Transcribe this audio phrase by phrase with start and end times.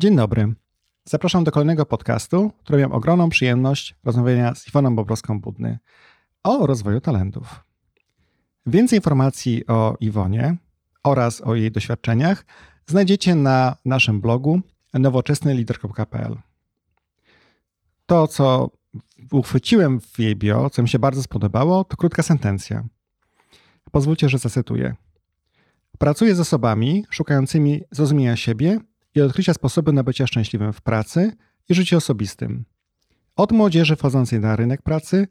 [0.00, 0.54] Dzień dobry.
[1.04, 5.78] Zapraszam do kolejnego podcastu, który miałem ogromną przyjemność rozmawiania z Iwoną Bobrowską-Budny
[6.42, 7.64] o rozwoju talentów.
[8.66, 10.56] Więcej informacji o Iwonie
[11.04, 12.44] oraz o jej doświadczeniach
[12.86, 14.60] znajdziecie na naszym blogu
[14.94, 16.36] nowoczesnylider.pl.
[18.06, 18.70] To, co
[19.32, 22.84] uchwyciłem w jej bio, co mi się bardzo spodobało, to krótka sentencja.
[23.90, 24.94] Pozwólcie, że zacytuję.
[25.98, 28.80] Pracuję z osobami szukającymi zrozumienia siebie
[29.14, 31.32] i odkrycia sposobu na bycie szczęśliwym w pracy
[31.68, 32.64] i życiu osobistym.
[33.36, 35.28] Od młodzieży wchodzącej na rynek pracy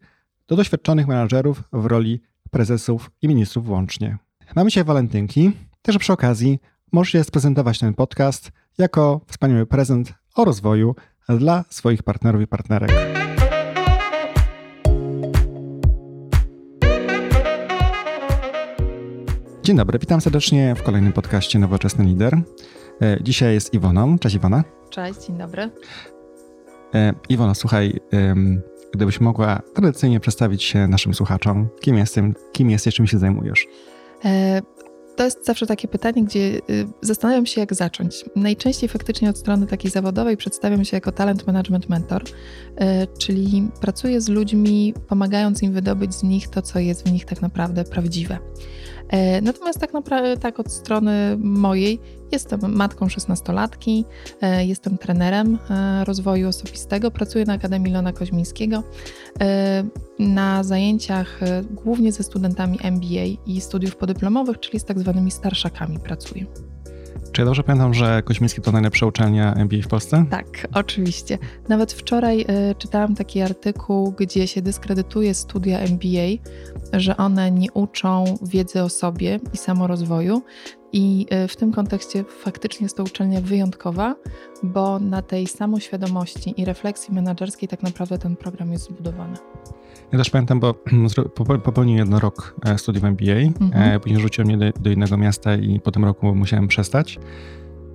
[0.48, 2.22] do doświadczonych menadżerów w roli
[2.52, 4.18] prezesów i ministrów włącznie.
[4.56, 6.60] Mamy dzisiaj walentynki, też przy okazji
[6.92, 10.96] możecie sprezentować ten podcast jako wspaniały prezent o rozwoju
[11.30, 12.92] dla swoich partnerów i partnerek.
[19.64, 22.42] Dzień dobry, witam serdecznie w kolejnym podcaście Nowoczesny Lider.
[23.02, 24.20] E, dzisiaj jest Iwoną.
[24.20, 24.64] Cześć Iwona.
[24.90, 25.70] Cześć, dzień dobry.
[26.96, 28.00] E, Iwona, słuchaj,
[28.94, 33.68] gdybyś mogła tradycyjnie przedstawić się naszym słuchaczom, kim jestem, kim jesteś, czym się zajmujesz?
[34.26, 34.62] E,
[35.16, 36.62] to jest zawsze takie pytanie, gdzie y,
[37.02, 38.26] zastanawiam się, jak zacząć.
[38.36, 42.24] Najczęściej faktycznie od strony takiej zawodowej przedstawiam się jako talent management mentor,
[43.18, 47.42] czyli pracuję z ludźmi, pomagając im wydobyć z nich to, co jest w nich tak
[47.42, 48.38] naprawdę prawdziwe.
[49.10, 52.00] E, natomiast tak naprawdę, tak od strony mojej,
[52.32, 54.04] jestem matką 16-latki,
[54.42, 58.84] e, jestem trenerem e, rozwoju osobistego, pracuję na Akademii Lona Koźmińskiego.
[60.20, 61.40] Na zajęciach
[61.72, 66.46] głównie ze studentami MBA i studiów podyplomowych, czyli z tak zwanymi starszakami pracuję.
[67.32, 70.26] Czy ja dobrze pamiętam, że Koźmiński to najlepsza uczelnia MBA w Polsce?
[70.30, 71.38] Tak, oczywiście.
[71.70, 76.50] Nawet wczoraj y, czytałam taki artykuł, gdzie się dyskredytuje studia MBA,
[76.94, 80.42] że one nie uczą wiedzy o sobie i samorozwoju.
[80.94, 84.16] I y, w tym kontekście faktycznie jest to uczelnia wyjątkowa,
[84.64, 89.38] bo na tej samoświadomości i refleksji menedżerskiej tak naprawdę ten program jest zbudowany.
[90.12, 90.74] Ja też pamiętam, bo
[91.64, 93.96] popełniłem jeden rok e, studiów MBA, mhm.
[93.96, 97.20] E, później rzuciłem mnie do, do, innego miasta i po tym roku musiałem przestać.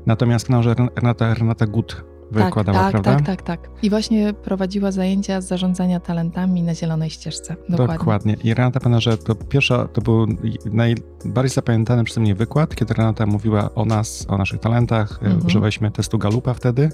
[0.07, 3.17] Natomiast no, że Renata, Renata Gut wykładała, tak, prawda?
[3.17, 3.71] Tak, tak, tak.
[3.83, 7.57] I właśnie prowadziła zajęcia z zarządzania talentami na Zielonej Ścieżce.
[7.69, 7.99] Dokładnie.
[7.99, 8.37] Dokładnie.
[8.45, 10.27] I Renata pamięta, że to pierwsza, to był
[10.65, 15.19] najbardziej zapamiętany przeze mnie wykład, kiedy Renata mówiła o nas, o naszych talentach.
[15.23, 15.47] E, mhm.
[15.47, 16.91] Używaliśmy testu Galupa wtedy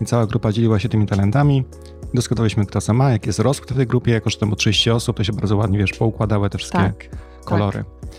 [0.00, 1.64] i cała grupa dzieliła się tymi talentami.
[2.14, 4.12] Dyskutowaliśmy, kto co ma, jaki jest rozkład w tej grupie.
[4.12, 7.08] Jako, że tam było 30 osób, to się bardzo ładnie, wiesz, poukładały te wszystkie tak,
[7.44, 7.78] kolory.
[7.78, 8.10] Tak.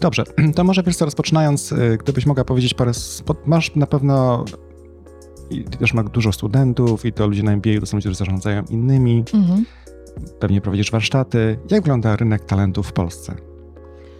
[0.00, 0.24] Dobrze,
[0.56, 2.92] to może wiesz co, rozpoczynając, y, gdybyś mogła powiedzieć parę,
[3.46, 4.44] masz na pewno
[5.50, 8.62] i też ma dużo studentów i to ludzie na MBA to są ludzie, którzy zarządzają
[8.70, 9.24] innymi.
[9.34, 9.64] Mhm.
[10.40, 11.58] Pewnie prowadzisz warsztaty.
[11.70, 13.34] Jak wygląda rynek talentów w Polsce?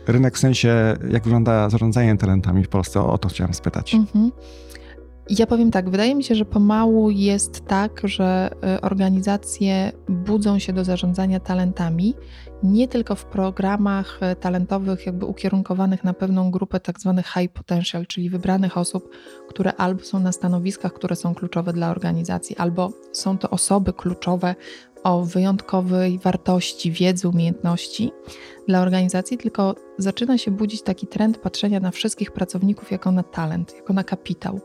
[0.07, 3.01] Rynek w sensie, jak wygląda zarządzanie talentami w Polsce?
[3.01, 3.95] O, o to chciałam spytać.
[3.95, 4.31] Mhm.
[5.31, 10.73] Ja powiem tak, wydaje mi się, że pomału jest tak, że y, organizacje budzą się
[10.73, 12.15] do zarządzania talentami,
[12.63, 18.07] nie tylko w programach y, talentowych, jakby ukierunkowanych na pewną grupę tak zwanych high potential,
[18.07, 19.09] czyli wybranych osób,
[19.49, 24.55] które albo są na stanowiskach, które są kluczowe dla organizacji, albo są to osoby kluczowe
[25.03, 28.11] o wyjątkowej wartości, wiedzy, umiejętności
[28.69, 33.75] dla organizacji, tylko zaczyna się budzić taki trend patrzenia na wszystkich pracowników jako na talent,
[33.77, 34.61] jako na kapitał.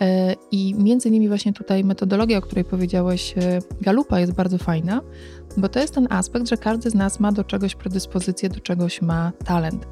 [0.00, 5.00] E, I między innymi właśnie tutaj metodologia, o której powiedziałeś, e, Galupa jest bardzo fajna,
[5.56, 9.02] bo to jest ten aspekt, że każdy z nas ma do czegoś predyspozycję, do czegoś
[9.02, 9.86] ma talent.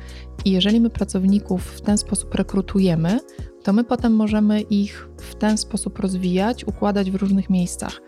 [0.44, 3.20] I jeżeli my pracowników w ten sposób rekrutujemy,
[3.62, 8.00] to my potem możemy ich w ten sposób rozwijać, układać w różnych miejscach.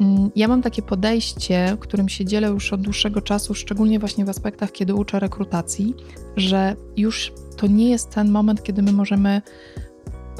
[0.00, 4.28] Mm, ja mam takie podejście, którym się dzielę już od dłuższego czasu, szczególnie właśnie w
[4.28, 5.94] aspektach, kiedy uczę rekrutacji,
[6.36, 9.42] że już to nie jest ten moment, kiedy my możemy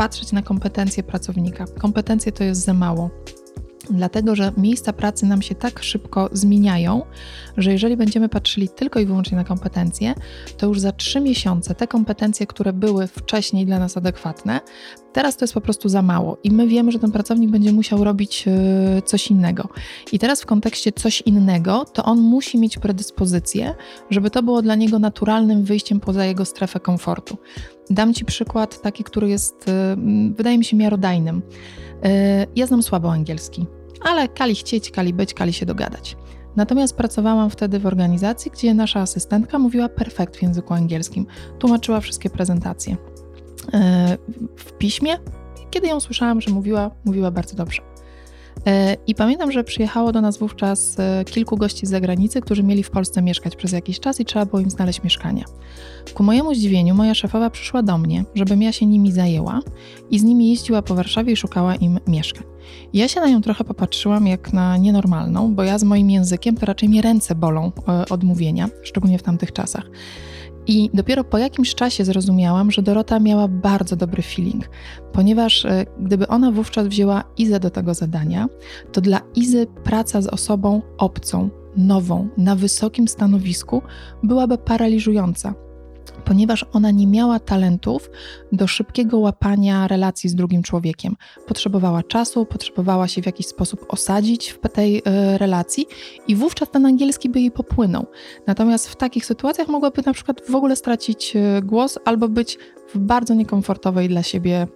[0.00, 1.65] patrzeć na kompetencje pracownika.
[1.78, 3.11] Kompetencje to jest za mało.
[3.91, 7.03] Dlatego, że miejsca pracy nam się tak szybko zmieniają,
[7.56, 10.15] że jeżeli będziemy patrzyli tylko i wyłącznie na kompetencje,
[10.56, 14.60] to już za trzy miesiące te kompetencje, które były wcześniej dla nas adekwatne,
[15.12, 18.04] teraz to jest po prostu za mało i my wiemy, że ten pracownik będzie musiał
[18.04, 19.69] robić e, coś innego.
[20.13, 23.74] I teraz w kontekście coś innego, to on musi mieć predyspozycję,
[24.10, 27.39] żeby to było dla niego naturalnym wyjściem poza jego strefę komfortu.
[27.91, 29.97] Dam Ci przykład taki, który jest, e,
[30.34, 31.42] wydaje mi się, miarodajnym.
[32.03, 33.66] E, ja znam słabo angielski,
[34.01, 36.16] ale kali chcieć, kali być, kali się dogadać.
[36.57, 41.27] Natomiast pracowałam wtedy w organizacji, gdzie nasza asystentka mówiła perfekt w języku angielskim,
[41.59, 42.97] tłumaczyła wszystkie prezentacje.
[43.75, 44.19] E,
[44.57, 45.16] w piśmie,
[45.71, 47.90] kiedy ją słyszałam, że mówiła, mówiła bardzo dobrze.
[48.66, 52.83] E, I pamiętam, że przyjechało do nas wówczas e, kilku gości z zagranicy, którzy mieli
[52.83, 55.45] w Polsce mieszkać przez jakiś czas i trzeba było im znaleźć mieszkanie.
[56.15, 59.60] Ku mojemu zdziwieniu moja szefowa przyszła do mnie, żebym ja się nimi zajęła
[60.10, 62.45] i z nimi jeździła po Warszawie i szukała im mieszkań.
[62.92, 66.66] Ja się na nią trochę popatrzyłam jak na nienormalną, bo ja z moim językiem to
[66.66, 69.91] raczej mnie ręce bolą e, od mówienia, szczególnie w tamtych czasach.
[70.71, 74.69] I dopiero po jakimś czasie zrozumiałam, że Dorota miała bardzo dobry feeling,
[75.13, 78.49] ponieważ e, gdyby ona wówczas wzięła Izę do tego zadania,
[78.93, 83.83] to dla Izy praca z osobą obcą, nową, na wysokim stanowisku
[84.22, 85.55] byłaby paraliżująca
[86.30, 88.10] ponieważ ona nie miała talentów
[88.53, 91.16] do szybkiego łapania relacji z drugim człowiekiem.
[91.47, 95.03] Potrzebowała czasu, potrzebowała się w jakiś sposób osadzić w tej y,
[95.38, 95.86] relacji
[96.28, 98.06] i wówczas ten angielski by jej popłynął.
[98.47, 102.59] Natomiast w takich sytuacjach mogłaby na przykład w ogóle stracić y, głos albo być
[102.94, 104.66] w bardzo niekomfortowej dla siebie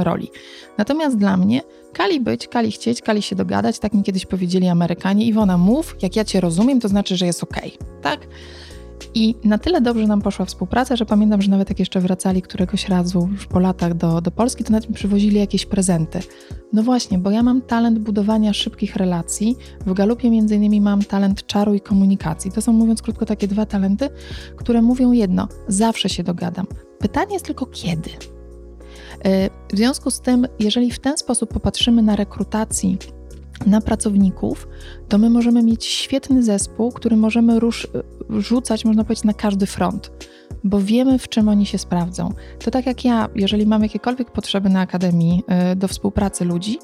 [0.00, 0.30] y, roli.
[0.78, 1.60] Natomiast dla mnie
[1.92, 5.26] kali być, kali chcieć, kali się dogadać, tak mi kiedyś powiedzieli Amerykanie.
[5.26, 8.26] Iwona, mów, jak ja cię rozumiem, to znaczy, że jest okej, okay, tak?
[9.14, 12.88] I na tyle dobrze nam poszła współpraca, że pamiętam, że nawet jak jeszcze wracali któregoś
[12.88, 16.20] razu już po latach do, do Polski, to nawet mi przywozili jakieś prezenty.
[16.72, 19.56] No właśnie, bo ja mam talent budowania szybkich relacji.
[19.86, 22.52] W Galupie między innymi mam talent czaru i komunikacji.
[22.52, 24.08] To są, mówiąc krótko, takie dwa talenty,
[24.56, 26.66] które mówią jedno: zawsze się dogadam.
[26.98, 28.10] Pytanie jest tylko kiedy.
[29.24, 32.98] E, w związku z tym, jeżeli w ten sposób popatrzymy na rekrutacji
[33.66, 34.68] na pracowników,
[35.08, 37.88] to my możemy mieć świetny zespół, który możemy rusz,
[38.30, 40.10] rzucać, można powiedzieć, na każdy front,
[40.64, 42.32] bo wiemy, w czym oni się sprawdzą.
[42.64, 46.78] To tak jak ja, jeżeli mam jakiekolwiek potrzeby na akademii y, do współpracy ludzi,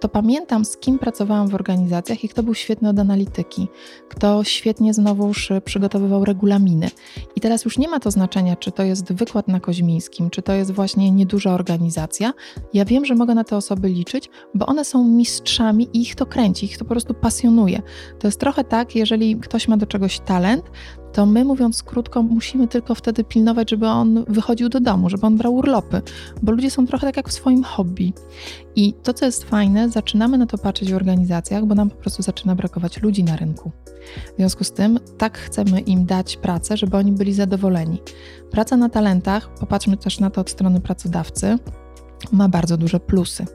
[0.00, 3.68] to pamiętam, z kim pracowałam w organizacjach i kto był świetny od analityki,
[4.08, 6.90] kto świetnie znowuż przygotowywał regulaminy.
[7.36, 10.52] I teraz już nie ma to znaczenia, czy to jest wykład na Koźmińskim, czy to
[10.52, 12.32] jest właśnie nieduża organizacja.
[12.74, 16.26] Ja wiem, że mogę na te osoby liczyć, bo one są mistrzami i ich to
[16.26, 17.82] kręci, ich to po prostu pasjonuje.
[18.18, 20.64] To jest trochę tak, jeżeli ktoś ma do czegoś talent,
[21.12, 25.36] to my, mówiąc krótko, musimy tylko wtedy pilnować, żeby on wychodził do domu, żeby on
[25.36, 26.02] brał urlopy,
[26.42, 28.12] bo ludzie są trochę tak jak w swoim hobby.
[28.76, 32.22] I to, co jest fajne, zaczynamy na to patrzeć w organizacjach, bo nam po prostu
[32.22, 33.72] zaczyna brakować ludzi na rynku.
[34.34, 38.02] W związku z tym, tak chcemy im dać pracę, żeby oni byli zadowoleni.
[38.50, 41.58] Praca na talentach, popatrzmy też na to od strony pracodawcy,
[42.32, 43.46] ma bardzo duże plusy.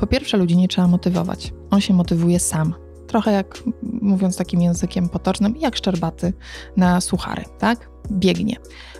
[0.00, 1.52] Po pierwsze, ludzi nie trzeba motywować.
[1.70, 6.32] On się motywuje sam trochę jak, mówiąc takim językiem potocznym, jak szczerbaty
[6.76, 7.90] na suchary, tak?
[8.12, 8.56] Biegnie.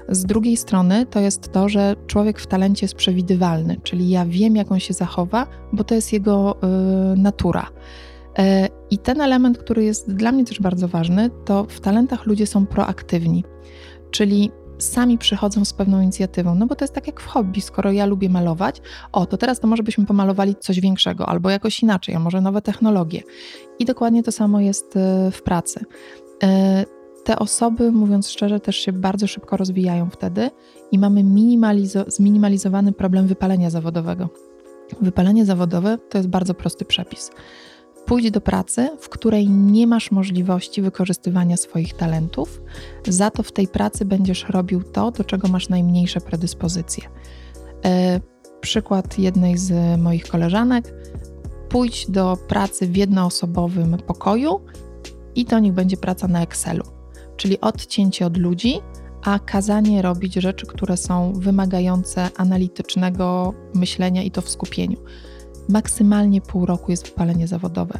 [0.08, 4.56] Z drugiej strony to jest to, że człowiek w talencie jest przewidywalny, czyli ja wiem,
[4.56, 7.66] jak on się zachowa, bo to jest jego y, natura.
[8.38, 8.42] Y,
[8.90, 12.66] I ten element, który jest dla mnie też bardzo ważny, to w talentach ludzie są
[12.66, 13.44] proaktywni.
[14.10, 17.92] Czyli sami przychodzą z pewną inicjatywą, no bo to jest tak jak w hobby, skoro
[17.92, 18.82] ja lubię malować,
[19.12, 22.62] o, to teraz to może byśmy pomalowali coś większego albo jakoś inaczej, a może nowe
[22.62, 23.22] technologie.
[23.78, 25.84] I dokładnie to samo jest e, w pracy.
[26.42, 26.84] E,
[27.24, 30.50] te osoby, mówiąc szczerze, też się bardzo szybko rozwijają wtedy
[30.92, 34.28] i mamy minimalizo- zminimalizowany problem wypalenia zawodowego.
[35.00, 37.30] Wypalenie zawodowe to jest bardzo prosty przepis.
[38.08, 42.60] Pójdź do pracy, w której nie masz możliwości wykorzystywania swoich talentów,
[43.08, 47.04] za to w tej pracy będziesz robił to, do czego masz najmniejsze predyspozycje.
[47.84, 48.20] E,
[48.60, 50.94] przykład jednej z moich koleżanek.
[51.68, 54.60] Pójdź do pracy w jednoosobowym pokoju
[55.34, 56.84] i to niech będzie praca na Excelu,
[57.36, 58.80] czyli odcięcie od ludzi,
[59.24, 64.98] a kazanie robić rzeczy, które są wymagające analitycznego myślenia i to w skupieniu
[65.68, 67.98] maksymalnie pół roku jest wypalenie zawodowe.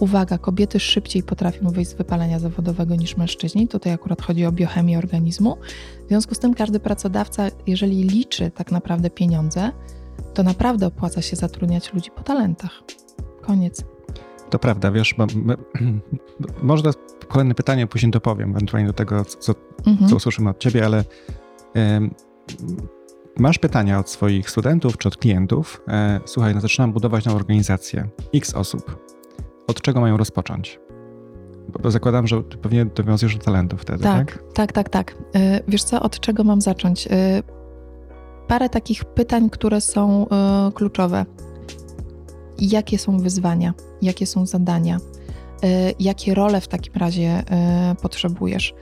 [0.00, 3.68] Uwaga, kobiety szybciej potrafią wyjść z wypalenia zawodowego niż mężczyźni.
[3.68, 5.56] Tutaj akurat chodzi o biochemię organizmu.
[6.04, 9.72] W związku z tym każdy pracodawca, jeżeli liczy tak naprawdę pieniądze,
[10.34, 12.82] to naprawdę opłaca się zatrudniać ludzi po talentach.
[13.42, 13.84] Koniec.
[14.50, 15.56] To prawda, wiesz, bo my,
[16.62, 16.82] może
[17.28, 19.54] kolejne pytanie później dopowiem, ewentualnie do tego, co,
[19.86, 20.10] mhm.
[20.10, 21.04] co usłyszymy od ciebie, ale
[23.38, 28.08] masz pytania od swoich studentów czy od klientów, e, słuchaj, no zaczynam budować nową organizację,
[28.34, 29.12] x osób.
[29.66, 30.80] Od czego mają rozpocząć?
[31.82, 34.42] Bo zakładam, że pewnie dowiązujesz do talentów wtedy, tak?
[34.54, 34.88] Tak, tak, tak.
[34.88, 35.16] tak.
[35.34, 37.06] E, wiesz co, od czego mam zacząć?
[37.06, 37.42] E,
[38.48, 40.26] parę takich pytań, które są
[40.74, 41.26] kluczowe.
[42.58, 43.74] Jakie są wyzwania?
[44.02, 44.98] Jakie są zadania?
[45.98, 47.42] Jakie role w takim razie
[48.02, 48.74] potrzebujesz?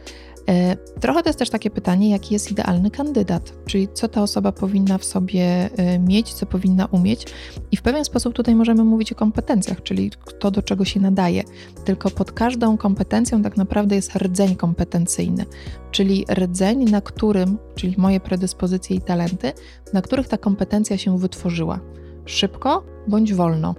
[0.49, 4.53] E, trochę to jest też takie pytanie, jaki jest idealny kandydat, czyli co ta osoba
[4.53, 7.27] powinna w sobie e, mieć, co powinna umieć.
[7.73, 11.43] I w pewien sposób tutaj możemy mówić o kompetencjach, czyli kto do czego się nadaje.
[11.85, 15.45] Tylko pod każdą kompetencją tak naprawdę jest rdzeń kompetencyjny,
[15.91, 19.53] czyli rdzeń, na którym, czyli moje predyspozycje i talenty,
[19.93, 21.81] na których ta kompetencja się wytworzyła.
[22.25, 23.75] Szybko bądź wolno.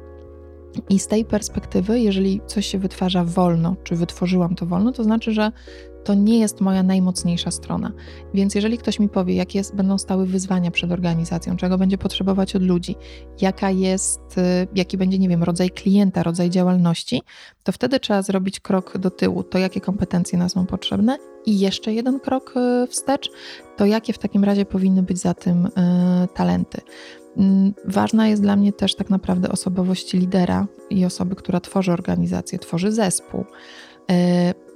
[0.90, 5.32] I z tej perspektywy, jeżeli coś się wytwarza wolno, czy wytworzyłam to wolno, to znaczy,
[5.32, 5.52] że
[6.04, 7.92] to nie jest moja najmocniejsza strona.
[8.34, 12.56] Więc jeżeli ktoś mi powie, jakie jest, będą stały wyzwania przed organizacją, czego będzie potrzebować
[12.56, 12.96] od ludzi,
[13.42, 17.22] jaka jest, y, jaki będzie, nie wiem, rodzaj klienta, rodzaj działalności,
[17.64, 21.94] to wtedy trzeba zrobić krok do tyłu, to jakie kompetencje nas są potrzebne i jeszcze
[21.94, 22.54] jeden krok
[22.84, 23.30] y, wstecz,
[23.78, 25.72] to jakie w takim razie powinny być za tym y,
[26.34, 26.82] talenty.
[27.38, 32.60] Mm, ważna jest dla mnie też tak naprawdę osobowość lidera i osoby, która tworzy organizację,
[32.60, 33.46] tworzy zespół,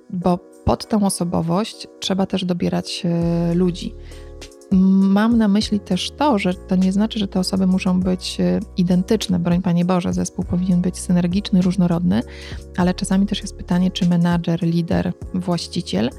[0.10, 3.96] bo pod tą osobowość trzeba też dobierać e, ludzi.
[4.72, 8.60] Mam na myśli też to, że to nie znaczy, że te osoby muszą być e,
[8.78, 9.40] identyczne.
[9.40, 12.22] Broń Panie Boże, zespół powinien być synergiczny, różnorodny,
[12.78, 16.10] ale czasami też jest pytanie, czy menadżer, lider, właściciel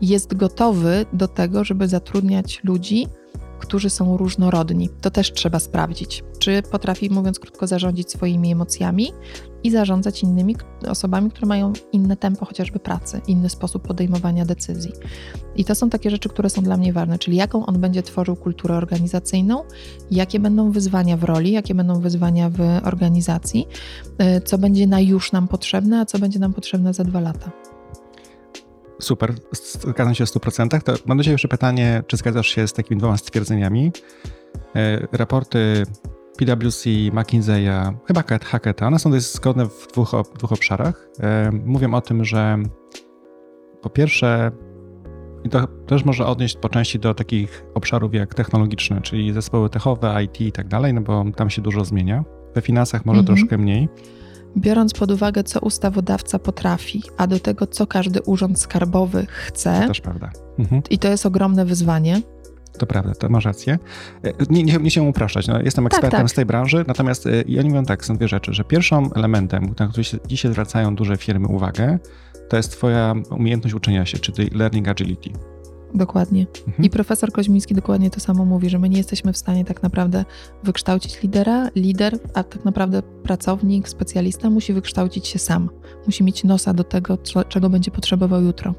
[0.00, 3.06] jest gotowy do tego, żeby zatrudniać ludzi,
[3.58, 4.88] którzy są różnorodni.
[5.00, 6.24] To też trzeba sprawdzić.
[6.38, 9.12] Czy potrafi, mówiąc krótko, zarządzić swoimi emocjami
[9.64, 10.56] i zarządzać innymi
[10.88, 14.92] osobami, które mają inne tempo chociażby pracy, inny sposób podejmowania decyzji.
[15.56, 18.36] I to są takie rzeczy, które są dla mnie ważne, czyli jaką on będzie tworzył
[18.36, 19.64] kulturę organizacyjną,
[20.10, 23.68] jakie będą wyzwania w roli, jakie będą wyzwania w organizacji,
[24.36, 27.67] y, co będzie na już nam potrzebne, a co będzie nam potrzebne za dwa lata.
[29.00, 30.82] Super, zgadzam się w 100%.
[30.82, 33.92] To mam do Ciebie jeszcze pytanie, czy zgadzasz się z takimi dwoma stwierdzeniami?
[34.76, 35.82] E, raporty
[36.38, 41.08] PwC, McKinsey'a, chyba Hacketa, one są dość zgodne w dwóch, dwóch obszarach.
[41.20, 42.58] E, mówią o tym, że
[43.82, 44.50] po pierwsze,
[45.44, 50.24] i to też może odnieść po części do takich obszarów jak technologiczne, czyli zespoły techowe,
[50.24, 52.24] IT i tak dalej, no bo tam się dużo zmienia.
[52.54, 53.36] We finansach może mhm.
[53.36, 53.88] troszkę mniej
[54.58, 59.80] biorąc pod uwagę, co ustawodawca potrafi, a do tego, co każdy urząd skarbowy chce.
[59.80, 60.30] To też prawda.
[60.58, 60.82] Mhm.
[60.90, 62.22] I to jest ogromne wyzwanie.
[62.78, 63.78] To prawda, to masz rację.
[64.24, 66.30] E, nie, nie, nie się upraszczać, no, jestem tak, ekspertem tak, tak.
[66.30, 69.74] z tej branży, natomiast e, i oni mówią tak, są dwie rzeczy, że pierwszym elementem,
[69.78, 71.98] na który się, dzisiaj zwracają duże firmy uwagę,
[72.48, 75.30] to jest twoja umiejętność uczenia się, czyli learning agility.
[75.94, 76.46] Dokładnie.
[76.66, 76.84] Mhm.
[76.84, 80.24] I profesor Koźmiński dokładnie to samo mówi, że my nie jesteśmy w stanie tak naprawdę
[80.62, 81.68] wykształcić lidera.
[81.74, 85.70] Lider, a tak naprawdę pracownik, specjalista musi wykształcić się sam.
[86.06, 88.74] Musi mieć nosa do tego, co, czego będzie potrzebował jutro.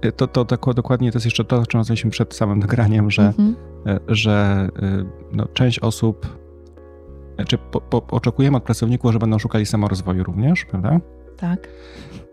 [0.00, 3.10] E, to, to, to dokładnie to jest jeszcze to, o czym rozmawialiśmy przed samym nagraniem,
[3.10, 3.56] że, mhm.
[3.86, 6.26] E, że e, no, część osób,
[7.46, 11.00] czy po, po, oczekujemy od pracowników, że będą szukali samorozwoju również, prawda?
[11.40, 11.68] Tak.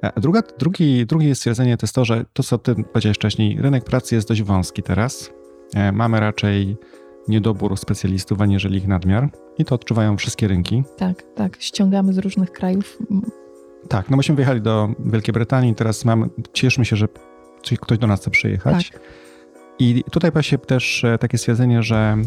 [0.02, 3.84] A druga, drugi, drugie stwierdzenie to jest to, że to, co ty powiedziałeś wcześniej, rynek
[3.84, 5.32] pracy jest dość wąski teraz.
[5.76, 6.78] E, mamy raczej
[7.28, 10.84] niedobór specjalistów, aniżeli ich nadmiar i to odczuwają wszystkie rynki.
[10.98, 11.58] Tak, tak.
[11.60, 12.98] Ściągamy z różnych krajów.
[13.90, 17.08] Tak, no myśmy wyjechali do Wielkiej Brytanii, teraz mamy, cieszmy się, że
[17.82, 18.92] ktoś do nas chce przyjechać.
[18.92, 19.02] Tak.
[19.80, 22.18] I tutaj pojawia się też e, takie stwierdzenie, że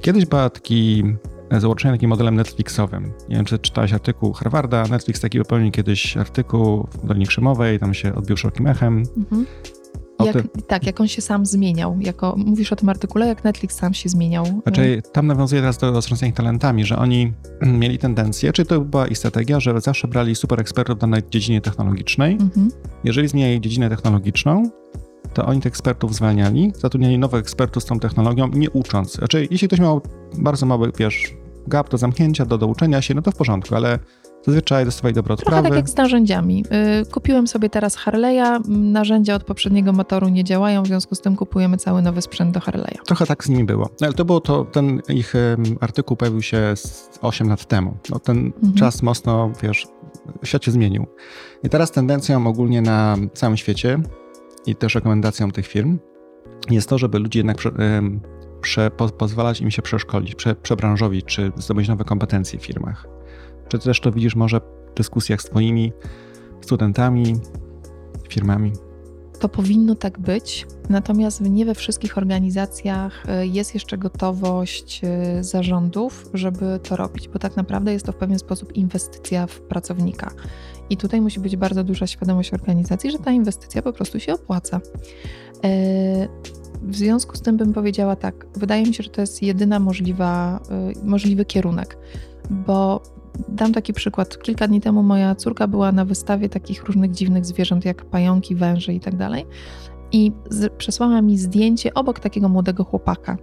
[0.00, 1.04] kiedyś był taki
[1.50, 3.12] założenie takim modelem Netflixowym.
[3.28, 4.84] Nie wiem, czy czytałeś artykuł Harvarda.
[4.86, 9.02] Netflix taki wypełnił kiedyś artykuł w Dolinie Krzemowej, tam się odbił szerokim echem.
[9.16, 9.46] Mhm.
[10.24, 10.36] Jak.
[10.66, 11.96] Tak, jak on się sam zmieniał.
[12.00, 14.44] Jako, mówisz o tym artykule, jak Netflix sam się zmieniał.
[14.62, 17.32] Znaczy, tam nawiązuje teraz do rozwiązania talentami, że oni
[17.80, 21.60] mieli tendencję, czy to była ich strategia, że zawsze brali super ekspertów w danej dziedzinie
[21.60, 22.32] technologicznej.
[22.32, 22.70] Mhm.
[23.04, 24.70] Jeżeli zmieniali dziedzinę technologiczną,
[25.34, 29.12] to oni tych ekspertów zwalniali, zatrudniali nowych ekspertów z tą technologią, nie ucząc.
[29.12, 30.00] Znaczy, jeśli ktoś miał
[30.38, 31.34] bardzo mały, wiesz,
[31.66, 33.98] gap do zamknięcia, do douczenia się, no to w porządku, ale
[34.46, 35.50] zazwyczaj dostawali dobre odprawy.
[35.50, 36.64] Trochę tak jak z narzędziami.
[37.02, 41.36] Y, kupiłem sobie teraz Harley'a, narzędzia od poprzedniego motoru nie działają, w związku z tym
[41.36, 43.02] kupujemy cały nowy sprzęt do Harley'a.
[43.06, 43.90] Trochę tak z nimi było.
[44.00, 45.34] No, ale to było to, ten ich
[45.80, 46.74] artykuł pojawił się
[47.20, 47.96] 8 lat temu.
[48.10, 48.74] No, ten mhm.
[48.74, 49.86] czas mocno, wiesz,
[50.44, 51.06] świat się zmienił.
[51.62, 54.00] I teraz tendencją ogólnie na całym świecie
[54.66, 55.98] i też rekomendacją tych firm
[56.70, 57.72] jest to, żeby ludzie jednak prze,
[58.60, 63.06] prze, po, pozwalać im się przeszkolić, prze, przebranżowić, czy zdobyć nowe kompetencje w firmach.
[63.68, 65.92] Czy też to widzisz może w dyskusjach z twoimi
[66.60, 67.34] studentami,
[68.28, 68.72] firmami?
[69.38, 76.30] To powinno tak być, natomiast nie we wszystkich organizacjach e, jest jeszcze gotowość e, zarządów,
[76.34, 80.30] żeby to robić, bo tak naprawdę jest to w pewien sposób inwestycja w pracownika.
[80.90, 84.80] I tutaj musi być bardzo duża świadomość organizacji, że ta inwestycja po prostu się opłaca.
[85.64, 86.28] E,
[86.82, 90.60] w związku z tym bym powiedziała tak, wydaje mi się, że to jest jedyna możliwa,
[91.04, 91.98] możliwy kierunek,
[92.50, 93.02] bo
[93.48, 94.42] Dam taki przykład.
[94.42, 98.94] Kilka dni temu moja córka była na wystawie takich różnych dziwnych zwierząt, jak pająki, węże
[98.94, 99.46] i tak dalej.
[100.12, 100.32] I
[100.78, 103.36] przesłała mi zdjęcie obok takiego młodego chłopaka.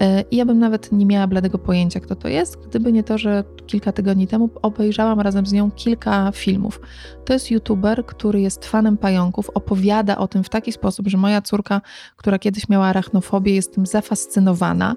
[0.00, 3.18] E, I ja bym nawet nie miała bladego pojęcia, kto to jest, gdyby nie to,
[3.18, 6.80] że kilka tygodni temu obejrzałam razem z nią kilka filmów.
[7.24, 11.42] To jest youtuber, który jest fanem pająków, opowiada o tym w taki sposób, że moja
[11.42, 11.80] córka,
[12.16, 14.96] która kiedyś miała arachnofobię, jest tym zafascynowana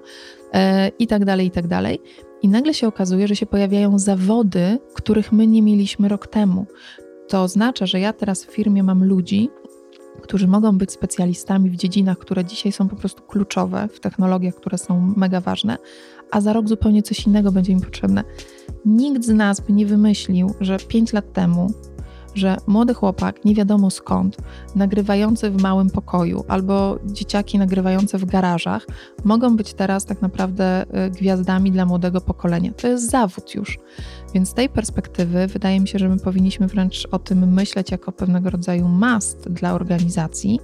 [0.54, 2.00] e, i tak dalej, i tak dalej.
[2.42, 6.66] I nagle się okazuje, że się pojawiają zawody, których my nie mieliśmy rok temu.
[7.28, 9.50] To oznacza, że ja teraz w firmie mam ludzi,
[10.22, 14.78] którzy mogą być specjalistami w dziedzinach, które dzisiaj są po prostu kluczowe, w technologiach, które
[14.78, 15.76] są mega ważne,
[16.30, 18.24] a za rok zupełnie coś innego będzie im potrzebne.
[18.84, 21.70] Nikt z nas by nie wymyślił, że 5 lat temu
[22.34, 24.36] że młody chłopak, nie wiadomo skąd,
[24.74, 28.86] nagrywający w małym pokoju albo dzieciaki nagrywające w garażach,
[29.24, 32.72] mogą być teraz tak naprawdę y, gwiazdami dla młodego pokolenia.
[32.72, 33.78] To jest zawód już.
[34.34, 38.12] Więc z tej perspektywy wydaje mi się, że my powinniśmy wręcz o tym myśleć jako
[38.12, 40.60] pewnego rodzaju must dla organizacji,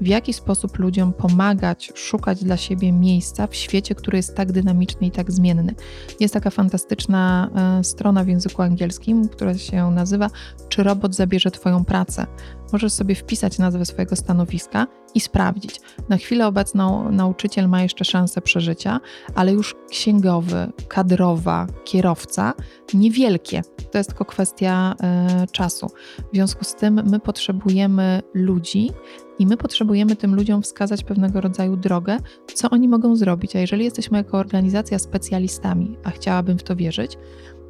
[0.00, 5.06] w jaki sposób ludziom pomagać szukać dla siebie miejsca w świecie, który jest tak dynamiczny
[5.06, 5.74] i tak zmienny.
[6.20, 7.50] Jest taka fantastyczna
[7.80, 10.30] e, strona w języku angielskim, która się nazywa
[10.68, 12.26] Czy robot zabierze Twoją pracę?
[12.72, 15.80] Możesz sobie wpisać nazwę swojego stanowiska i sprawdzić.
[16.08, 19.00] Na chwilę obecną nauczyciel ma jeszcze szansę przeżycia,
[19.34, 22.54] ale już księgowy, kadrowa, kierowca
[22.94, 23.62] niewielkie.
[23.90, 24.94] To jest tylko kwestia
[25.42, 25.86] y, czasu.
[26.32, 28.90] W związku z tym my potrzebujemy ludzi
[29.38, 32.18] i my potrzebujemy tym ludziom wskazać pewnego rodzaju drogę,
[32.54, 33.56] co oni mogą zrobić.
[33.56, 37.18] A jeżeli jesteśmy jako organizacja specjalistami, a chciałabym w to wierzyć,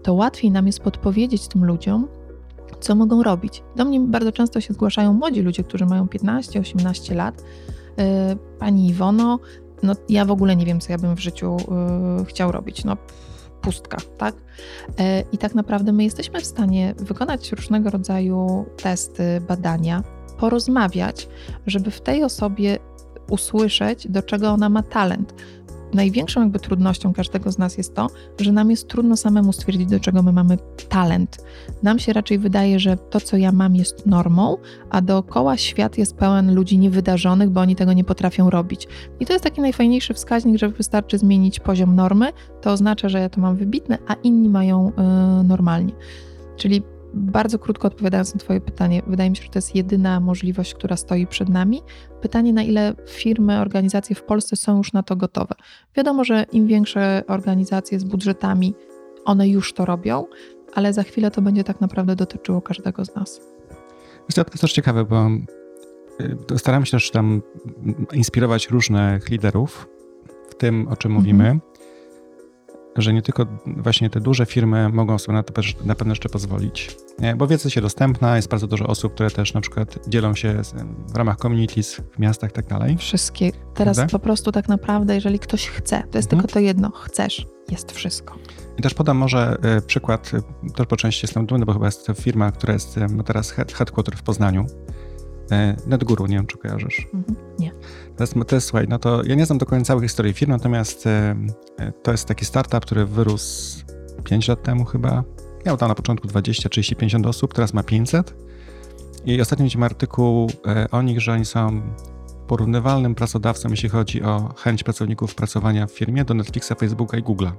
[0.03, 2.09] to łatwiej nam jest podpowiedzieć tym ludziom,
[2.81, 3.63] co mogą robić.
[3.77, 7.43] Do mnie bardzo często się zgłaszają młodzi ludzie, którzy mają 15-18 lat.
[7.99, 9.39] E, pani Iwono,
[9.83, 12.85] no ja w ogóle nie wiem, co ja bym w życiu e, chciał robić.
[12.85, 12.97] No
[13.63, 14.35] pustka, tak?
[14.99, 20.03] E, I tak naprawdę my jesteśmy w stanie wykonać różnego rodzaju testy, badania,
[20.39, 21.29] porozmawiać,
[21.67, 22.79] żeby w tej osobie
[23.31, 25.35] usłyszeć, do czego ona ma talent,
[25.95, 28.07] największą jakby trudnością każdego z nas jest to,
[28.41, 30.59] że nam jest trudno samemu stwierdzić, do czego my mamy
[30.89, 31.45] talent.
[31.83, 34.57] Nam się raczej wydaje, że to, co ja mam, jest normą,
[34.91, 38.89] a dookoła świat jest pełen ludzi niewydarzonych, bo oni tego nie potrafią robić.
[39.21, 43.29] I to jest taki najfajniejszy wskaźnik, że wystarczy zmienić poziom normy, to oznacza, że ja
[43.29, 44.93] to mam wybitne, a inni mają
[45.39, 45.93] yy, normalnie.
[46.57, 46.83] Czyli
[47.15, 50.97] bardzo krótko odpowiadając na Twoje pytanie, wydaje mi się, że to jest jedyna możliwość, która
[50.97, 51.83] stoi przed nami.
[52.21, 55.55] Pytanie, na ile firmy, organizacje w Polsce są już na to gotowe.
[55.97, 58.75] Wiadomo, że im większe organizacje z budżetami,
[59.25, 60.25] one już to robią,
[60.75, 63.41] ale za chwilę to będzie tak naprawdę dotyczyło każdego z nas.
[64.35, 65.31] To jest też ciekawe, bo
[66.51, 67.43] y, staram się też tam
[68.13, 69.89] inspirować różnych liderów
[70.51, 71.59] w tym, o czym mówimy.
[72.97, 76.97] Że nie tylko właśnie te duże firmy mogą sobie na to na pewno jeszcze pozwolić,
[77.37, 80.63] bo wiedza się dostępna, jest bardzo dużo osób, które też na przykład dzielą się
[81.13, 82.97] w ramach communities w miastach i tak dalej.
[82.97, 83.53] Wszystkie.
[83.75, 84.19] Teraz Prawda?
[84.19, 86.43] po prostu tak naprawdę, jeżeli ktoś chce, to jest mhm.
[86.43, 88.35] tylko to jedno, chcesz, jest wszystko.
[88.79, 92.07] I też podam może e, przykład, e, też po części jestem dumny, bo chyba jest
[92.07, 95.02] to firma, która jest ma teraz headquarter w Poznaniu, E,
[95.87, 97.09] NetGuru, nie wiem, czy kojarzysz.
[97.15, 97.71] Mhm, nie.
[98.17, 100.55] To jest, to jest, słuchaj, no to ja nie znam do końca całej historii firmy,
[100.55, 101.37] natomiast e,
[101.79, 103.85] e, to jest taki startup, który wyrósł
[104.25, 105.25] 5 lat temu chyba.
[105.67, 108.35] Miał tam na początku 20, 30, 50 osób, teraz ma 500.
[109.25, 110.51] I ostatnio widziałem artykuł
[110.91, 111.83] o nich, że oni są
[112.47, 117.53] porównywalnym pracodawcą, jeśli chodzi o chęć pracowników pracowania w firmie do Netflixa, Facebooka i Google'a.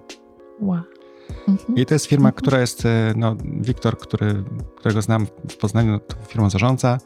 [0.59, 0.81] Wow.
[1.47, 1.77] Mhm.
[1.77, 2.41] I to jest firma, mhm.
[2.41, 2.83] która jest,
[3.15, 4.43] no, Wiktor, który,
[4.77, 6.97] którego znam w Poznaniu, no, firmą zarządza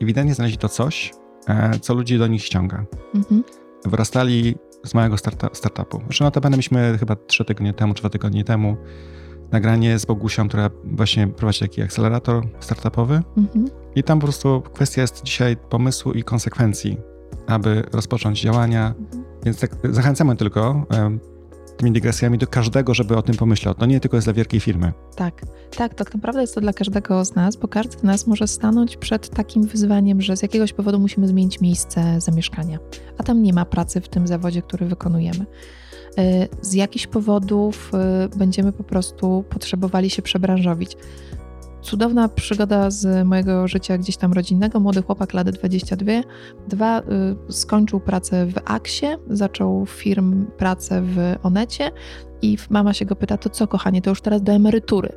[0.00, 1.12] ewidentnie znaleźli to coś,
[1.48, 2.84] e, co ludzi do nich ściąga.
[3.14, 3.44] Mhm.
[3.84, 6.00] Wyrastali z małego starta, startupu.
[6.06, 6.56] Zresztą notabene
[6.98, 8.76] chyba trzy tygodnie temu, dwa tygodnie temu
[9.52, 13.22] nagranie z Bogusią, która właśnie prowadzi taki akcelerator startupowy.
[13.36, 13.68] Mhm.
[13.94, 16.98] I tam po prostu kwestia jest dzisiaj pomysłu i konsekwencji,
[17.46, 18.94] aby rozpocząć działania.
[18.98, 19.24] Mhm.
[19.44, 20.86] Więc tak zachęcamy tylko
[21.76, 23.74] tymi dygresjami do każdego, żeby o tym pomyślał.
[23.74, 24.92] To nie tylko jest dla wielkiej firmy.
[25.16, 25.42] Tak,
[25.76, 28.96] tak, tak naprawdę jest to dla każdego z nas, bo każdy z nas może stanąć
[28.96, 32.78] przed takim wyzwaniem, że z jakiegoś powodu musimy zmienić miejsce zamieszkania,
[33.18, 35.46] a tam nie ma pracy w tym zawodzie, który wykonujemy.
[36.18, 37.90] Y, z jakichś powodów
[38.34, 40.96] y, będziemy po prostu potrzebowali się przebranżowić
[41.86, 44.80] cudowna przygoda z mojego życia gdzieś tam rodzinnego.
[44.80, 46.12] Młody chłopak, lat 22.
[46.68, 47.04] Dwa, y,
[47.52, 51.92] skończył pracę w Aksie, zaczął firm pracę w Onecie
[52.42, 55.12] i mama się go pyta, to co kochanie, to już teraz do emerytury.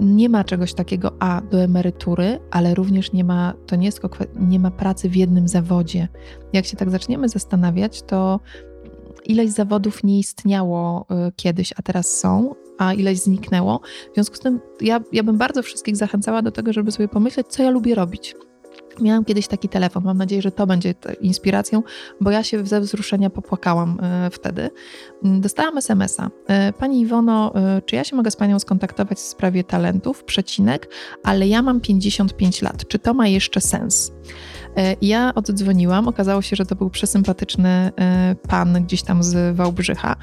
[0.00, 4.00] Nie ma czegoś takiego, a do emerytury, ale również nie ma, to nie jest
[4.36, 6.08] nie ma pracy w jednym zawodzie.
[6.52, 8.40] Jak się tak zaczniemy zastanawiać, to
[9.24, 13.80] ileś zawodów nie istniało y, kiedyś, a teraz są, a ileś zniknęło.
[14.10, 17.46] W związku z tym ja, ja bym bardzo wszystkich zachęcała do tego, żeby sobie pomyśleć,
[17.48, 18.34] co ja lubię robić.
[19.00, 21.82] Miałam kiedyś taki telefon, mam nadzieję, że to będzie inspiracją,
[22.20, 24.70] bo ja się ze wzruszenia popłakałam y, wtedy.
[25.24, 26.26] Mm, dostałam SMS-a.
[26.26, 30.24] Y, Pani Iwono, y, czy ja się mogę z Panią skontaktować w sprawie talentów?
[30.24, 30.90] Przecinek,
[31.24, 32.88] ale ja mam 55 lat.
[32.88, 34.12] Czy to ma jeszcze sens?
[34.78, 40.16] E, ja oddzwoniłam, okazało się, że to był przesympatyczny e, pan gdzieś tam z Wałbrzycha,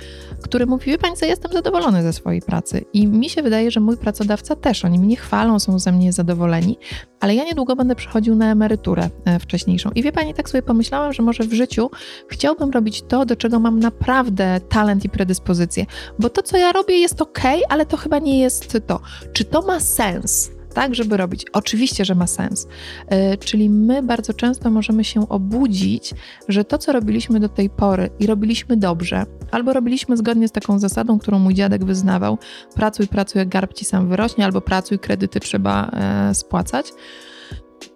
[0.44, 3.80] który mówi, wie pani co, jestem zadowolony ze swojej pracy i mi się wydaje, że
[3.80, 6.78] mój pracodawca też, oni mnie chwalą, są ze mnie zadowoleni,
[7.20, 9.90] ale ja niedługo będę przechodził na emeryturę e, wcześniejszą.
[9.96, 11.90] I wie pani, tak sobie pomyślałam, że może w życiu
[12.30, 15.86] chciałbym robić to, do czego mam naprawdę talent i predyspozycję,
[16.20, 17.40] bo to, co ja robię, jest ok,
[17.70, 19.00] ale to chyba nie jest to.
[19.34, 20.55] Czy to ma sens?
[20.76, 21.46] Tak, żeby robić.
[21.54, 22.68] Oczywiście, że ma sens.
[23.12, 26.14] Yy, czyli my bardzo często możemy się obudzić,
[26.48, 30.80] że to, co robiliśmy do tej pory i robiliśmy dobrze, albo robiliśmy zgodnie z taką
[30.80, 32.38] zasadą, którą mój dziadek wyznawał:
[32.76, 35.92] pracuj, pracuj, jak garb ci sam wyrośnie, albo pracuj, kredyty trzeba
[36.28, 36.92] yy, spłacać.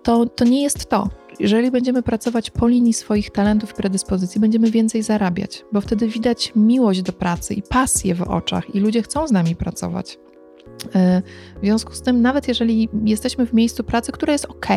[0.04, 1.10] To, to nie jest to.
[1.40, 6.52] Jeżeli będziemy pracować po linii swoich talentów i predyspozycji, będziemy więcej zarabiać, bo wtedy widać
[6.56, 10.20] miłość do pracy i pasję w oczach, i ludzie chcą z nami pracować.
[10.96, 11.22] E,
[11.62, 14.68] w związku z tym, nawet jeżeli jesteśmy w miejscu pracy, które jest ok,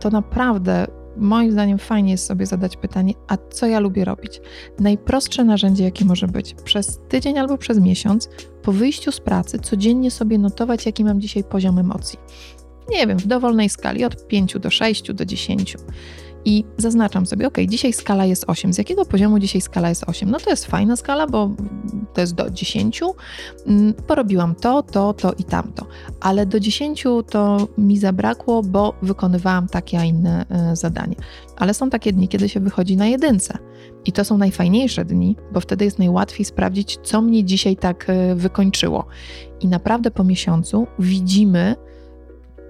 [0.00, 4.40] to naprawdę moim zdaniem fajnie jest sobie zadać pytanie, a co ja lubię robić?
[4.78, 8.28] Najprostsze narzędzie, jakie może być, przez tydzień albo przez miesiąc,
[8.62, 12.18] po wyjściu z pracy, codziennie sobie notować, jaki mam dzisiaj poziom emocji.
[12.90, 15.76] Nie wiem, w dowolnej skali, od 5 do 6 do 10
[16.44, 18.72] i zaznaczam sobie, ok, dzisiaj skala jest 8.
[18.72, 20.30] Z jakiego poziomu dzisiaj skala jest 8?
[20.30, 21.50] No to jest fajna skala, bo
[22.14, 23.00] to jest do 10.
[23.66, 25.86] Mm, porobiłam to, to, to i tamto.
[26.20, 31.16] Ale do 10 to mi zabrakło, bo wykonywałam takie, a inne e, zadanie.
[31.56, 33.58] Ale są takie dni, kiedy się wychodzi na jedynce.
[34.04, 38.34] I to są najfajniejsze dni, bo wtedy jest najłatwiej sprawdzić, co mnie dzisiaj tak e,
[38.34, 39.06] wykończyło.
[39.60, 41.76] I naprawdę po miesiącu widzimy,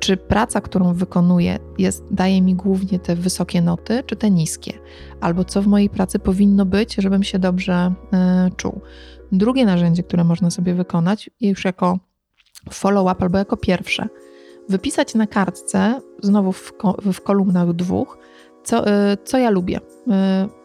[0.02, 4.72] czy praca, którą wykonuję, jest, daje mi głównie te wysokie noty, czy te niskie,
[5.20, 7.94] albo co w mojej pracy powinno być, żebym się dobrze
[8.48, 8.80] y, czuł.
[9.32, 11.98] Drugie narzędzie, które można sobie wykonać, już jako
[12.70, 14.08] follow-up albo jako pierwsze,
[14.68, 16.72] wypisać na kartce, znowu w,
[17.12, 18.18] w kolumnach dwóch,
[18.64, 19.78] co, y, co ja lubię.
[19.78, 20.62] Y,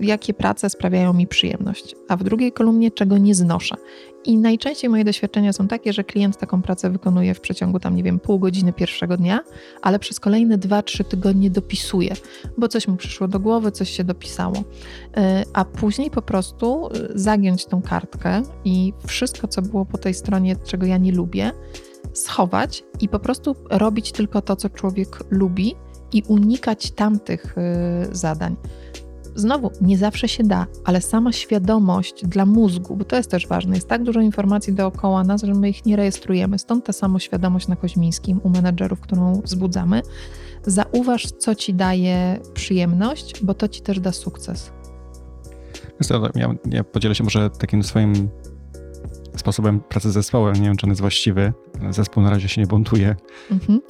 [0.00, 3.76] jakie prace sprawiają mi przyjemność, a w drugiej kolumnie czego nie znoszę.
[4.28, 8.02] I najczęściej moje doświadczenia są takie, że klient taką pracę wykonuje w przeciągu tam, nie
[8.02, 9.40] wiem, pół godziny pierwszego dnia,
[9.82, 12.14] ale przez kolejne 2-3 tygodnie dopisuje,
[12.58, 14.56] bo coś mu przyszło do głowy, coś się dopisało.
[15.16, 20.14] E, a później po prostu e, zagiąć tą kartkę i wszystko, co było po tej
[20.14, 21.50] stronie, czego ja nie lubię,
[22.12, 25.74] schować i po prostu robić tylko to, co człowiek lubi
[26.12, 28.56] i unikać tamtych e, zadań.
[29.38, 33.74] Znowu, nie zawsze się da, ale sama świadomość dla mózgu, bo to jest też ważne,
[33.74, 36.58] jest tak dużo informacji dookoła nas, że my ich nie rejestrujemy.
[36.58, 40.02] Stąd ta samoświadomość na Koźmińskim u menedżerów, którą wzbudzamy.
[40.66, 44.72] Zauważ, co ci daje przyjemność, bo to ci też da sukces.
[46.34, 48.28] Ja, ja podzielę się może takim swoim
[49.38, 50.54] sposobem pracy zespołem.
[50.54, 51.52] Nie wiem, czy on jest właściwy.
[51.90, 53.16] Zespół na razie się nie buntuje.
[53.50, 53.80] Mhm.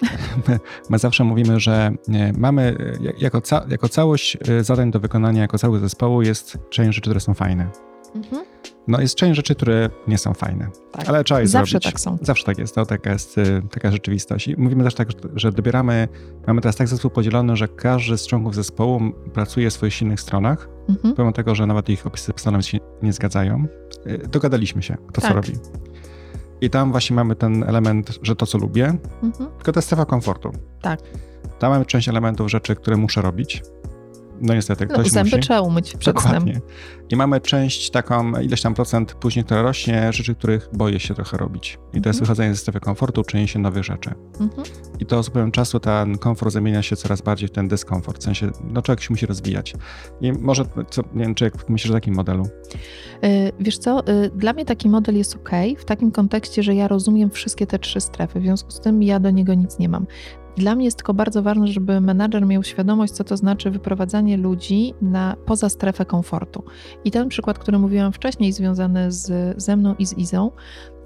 [0.48, 1.90] My, my, zawsze mówimy, że
[2.37, 2.76] mamy
[3.18, 7.20] jako, ca jako całość y, zadań do wykonania, jako cały zespołu jest część rzeczy, które
[7.20, 7.70] są fajne.
[8.18, 8.44] Mhm.
[8.88, 11.09] No jest część rzeczy, które nie są fajne, tak.
[11.09, 11.85] ale trzeba je Zawsze zrobić.
[11.85, 12.18] tak są.
[12.22, 14.48] Zawsze tak jest, to taka jest y, taka rzeczywistość.
[14.48, 16.09] I mówimy też tak, że dobieramy,
[16.46, 19.00] mamy teraz tak zespół podzielony, że każdy z członków zespołu
[19.33, 21.14] pracuje w swoich silnych stronach, mhm.
[21.14, 23.66] pomimo tego, że nawet ich opisy stanowisk się nie zgadzają.
[24.07, 25.31] Y, dogadaliśmy się, to tak.
[25.31, 25.52] co robi.
[26.61, 28.87] I tam właśnie mamy ten element, że to co lubię,
[29.22, 29.50] mhm.
[29.57, 30.52] tylko to jest strefa komfortu.
[30.83, 31.00] Tak.
[31.59, 33.62] Tam mamy część elementów rzeczy, które muszę robić,
[34.40, 35.42] no niestety, no, ktoś no, zęby musi.
[35.42, 36.53] trzeba umyć przed Dokładnie.
[36.53, 36.62] snem.
[37.11, 41.37] I mamy część taką, ileś tam procent później, która rośnie, rzeczy, których boję się trochę
[41.37, 41.74] robić.
[41.74, 42.03] I mhm.
[42.03, 42.27] to jest mhm.
[42.27, 44.11] wychodzenie ze strefy komfortu, czynienie się nowych rzeczy.
[44.40, 44.62] Mhm.
[45.01, 48.24] I to z upływem czasu ten komfort zamienia się coraz bardziej w ten dyskomfort, w
[48.24, 49.74] sensie, no człowiek się musi rozwijać.
[50.20, 52.48] I może, co, nie wiem, czy jak myślisz o takim modelu?
[53.22, 56.88] Yy, wiesz co, yy, dla mnie taki model jest ok, w takim kontekście, że ja
[56.88, 60.07] rozumiem wszystkie te trzy strefy, w związku z tym ja do niego nic nie mam.
[60.58, 64.94] Dla mnie jest tylko bardzo ważne, żeby menadżer miał świadomość, co to znaczy wyprowadzanie ludzi
[65.02, 66.64] na, poza strefę komfortu.
[67.04, 70.50] I ten przykład, który mówiłam wcześniej, związany z, ze mną i z Izą,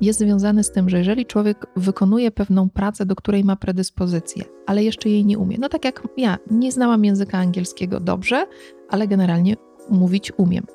[0.00, 4.84] jest związany z tym, że jeżeli człowiek wykonuje pewną pracę, do której ma predyspozycję, ale
[4.84, 8.46] jeszcze jej nie umie, no tak jak ja, nie znałam języka angielskiego dobrze,
[8.88, 9.56] ale generalnie
[9.90, 10.66] mówić umiem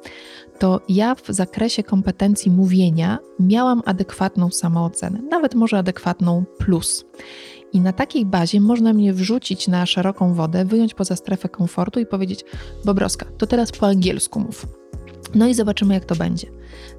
[0.59, 7.05] to ja w zakresie kompetencji mówienia miałam adekwatną samoocenę, nawet może adekwatną plus.
[7.73, 12.06] I na takiej bazie można mnie wrzucić na szeroką wodę, wyjąć poza strefę komfortu i
[12.06, 12.45] powiedzieć:
[12.86, 14.65] Bobroska, to teraz po angielsku mów.
[15.36, 16.47] No i zobaczymy, jak to będzie.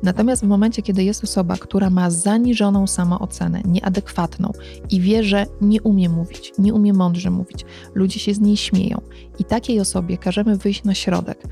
[0.03, 4.53] Natomiast w momencie, kiedy jest osoba, która ma zaniżoną samoocenę, nieadekwatną
[4.91, 7.65] i wie, że nie umie mówić, nie umie mądrze mówić,
[7.95, 9.01] ludzie się z niej śmieją
[9.39, 11.43] i takiej osobie każemy wyjść na środek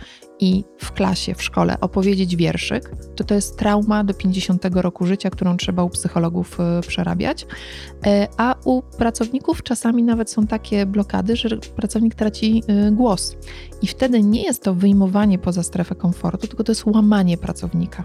[0.40, 5.30] i w klasie, w szkole opowiedzieć wierszyk, to to jest trauma do 50 roku życia,
[5.30, 7.46] którą trzeba u psychologów e, przerabiać.
[8.06, 13.36] E, a u pracowników czasami nawet są takie blokady, że pracownik traci e, głos.
[13.82, 18.04] I wtedy nie jest to wyjmowanie poza strefę komfortu, tylko to jest łamanie pracownika.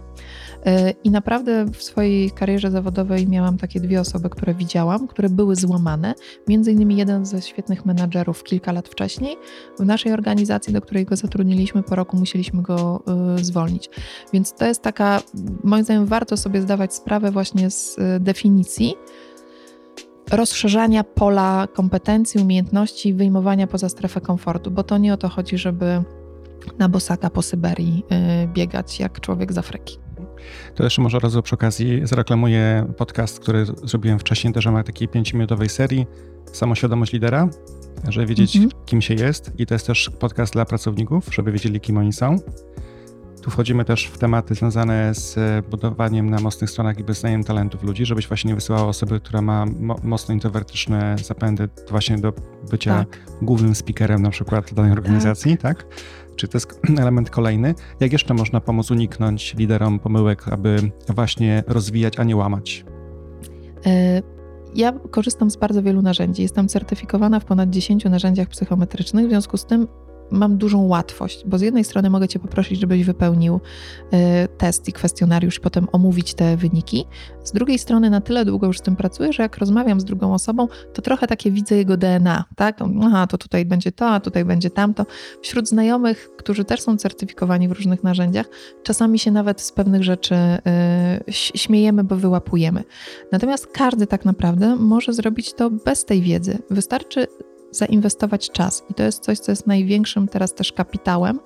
[1.03, 6.13] I naprawdę w swojej karierze zawodowej miałam takie dwie osoby, które widziałam, które były złamane.
[6.47, 9.37] Między innymi jeden ze świetnych menadżerów kilka lat wcześniej
[9.79, 13.03] w naszej organizacji, do której go zatrudniliśmy po roku, musieliśmy go
[13.39, 13.89] y, zwolnić.
[14.33, 15.21] Więc to jest taka,
[15.63, 18.95] moim zdaniem, warto sobie zdawać sprawę właśnie z y, definicji
[20.31, 26.03] rozszerzania pola kompetencji, umiejętności, wyjmowania poza strefę komfortu, bo to nie o to chodzi, żeby
[26.79, 28.03] na bosaka po Syberii
[28.43, 29.97] y, biegać jak człowiek z Afryki.
[30.75, 35.69] To jeszcze może razu przy okazji zareklamuję podcast, który zrobiłem wcześniej też ramach takiej pięciominutowej
[35.69, 36.05] serii
[36.51, 37.49] Samoświadomość lidera,
[38.09, 38.73] żeby wiedzieć, mm -hmm.
[38.85, 39.51] kim się jest.
[39.57, 42.35] I to jest też podcast dla pracowników, żeby wiedzieli, kim oni są.
[43.41, 48.05] Tu wchodzimy też w tematy związane z budowaniem na mocnych stronach i wyznaniem talentów ludzi,
[48.05, 52.33] żebyś właśnie nie wysyłała osoby, która ma mo mocno introwertyczne zapędy właśnie do
[52.71, 53.19] bycia tak.
[53.41, 55.83] głównym speakerem na przykład danej organizacji, tak?
[55.83, 55.93] tak?
[56.41, 57.75] Czy to jest element kolejny?
[57.99, 62.85] Jak jeszcze można pomóc uniknąć liderom pomyłek, aby właśnie rozwijać, a nie łamać?
[63.85, 64.21] E,
[64.75, 66.41] ja korzystam z bardzo wielu narzędzi.
[66.41, 69.87] Jestem certyfikowana w ponad 10 narzędziach psychometrycznych, w związku z tym
[70.31, 74.93] mam dużą łatwość, bo z jednej strony mogę Cię poprosić, żebyś wypełnił y, test i
[74.93, 77.05] kwestionariusz, potem omówić te wyniki.
[77.43, 80.33] Z drugiej strony na tyle długo już z tym pracuję, że jak rozmawiam z drugą
[80.33, 82.79] osobą, to trochę takie widzę jego DNA, tak?
[83.03, 85.05] Aha, to tutaj będzie to, a tutaj będzie tamto.
[85.41, 88.49] Wśród znajomych, którzy też są certyfikowani w różnych narzędziach,
[88.83, 92.83] czasami się nawet z pewnych rzeczy y, śmiejemy, bo wyłapujemy.
[93.31, 96.57] Natomiast każdy tak naprawdę może zrobić to bez tej wiedzy.
[96.69, 97.27] Wystarczy
[97.71, 98.83] zainwestować czas.
[98.89, 101.39] I to jest coś, co jest największym teraz też kapitałem,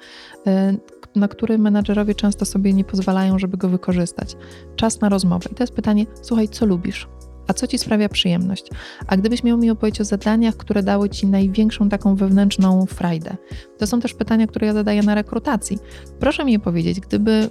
[0.47, 0.77] y,
[1.15, 4.37] na który menadżerowie często sobie nie pozwalają, żeby go wykorzystać.
[4.75, 5.49] Czas na rozmowę.
[5.51, 7.07] I to jest pytanie: słuchaj, co lubisz?
[7.47, 8.69] A co ci sprawia przyjemność?
[9.07, 13.35] A gdybyś miał mi opowiedzieć o zadaniach, które dały ci największą taką wewnętrzną frajdę?
[13.77, 15.79] To są też pytania, które ja zadaję na rekrutacji.
[16.19, 17.49] Proszę mi powiedzieć, gdyby,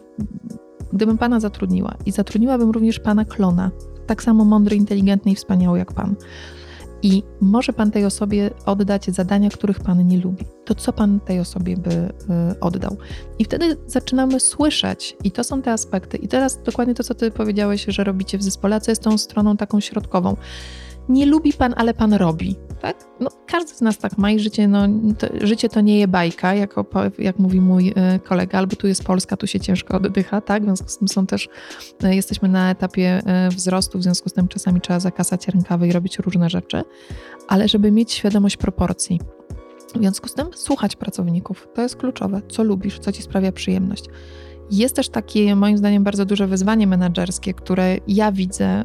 [0.93, 3.71] gdybym pana zatrudniła i zatrudniłabym również pana klona,
[4.07, 6.17] tak samo mądry, inteligentny i wspaniały jak pan,
[7.05, 10.45] i może Pan tej osobie oddać zadania, których Pan nie lubi.
[10.65, 12.97] To co Pan tej osobie by y, oddał?
[13.39, 16.17] I wtedy zaczynamy słyszeć, i to są te aspekty.
[16.17, 19.57] I teraz dokładnie to, co Ty powiedziałeś, że robicie w zespole, co jest tą stroną
[19.57, 20.37] taką środkową
[21.09, 22.57] nie lubi pan, ale pan robi.
[22.85, 22.97] Tak?
[23.21, 26.55] No, każdy z nas tak ma i życie, no, to, życie to nie je bajka,
[26.55, 26.75] jak,
[27.19, 30.63] jak mówi mój y, kolega, albo tu jest Polska, tu się ciężko oddycha, tak?
[30.63, 31.49] W związku z tym są też,
[32.05, 35.93] y, jesteśmy na etapie y, wzrostu, w związku z tym czasami trzeba zakasać rękawy i
[35.93, 36.83] robić różne rzeczy,
[37.49, 39.21] ale żeby mieć świadomość proporcji.
[39.95, 42.43] W związku z tym słuchać pracowników, to jest kluczowe.
[42.49, 44.05] Co lubisz, co ci sprawia przyjemność.
[44.71, 48.85] Jest też takie, moim zdaniem, bardzo duże wyzwanie menedżerskie, które ja widzę y,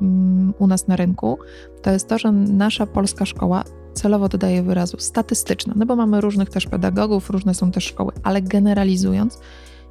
[0.00, 1.38] mm, u nas na rynku.
[1.82, 6.50] To jest to, że nasza polska szkoła celowo dodaje wyrazu statystyczna, no bo mamy różnych
[6.50, 9.38] też pedagogów, różne są też szkoły, ale generalizując,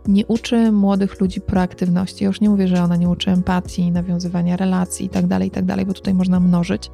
[0.07, 2.23] nie uczy młodych ludzi proaktywności.
[2.23, 5.85] Ja już nie mówię, że ona nie uczy empatii, nawiązywania relacji itd., tak itd., tak
[5.85, 6.91] bo tutaj można mnożyć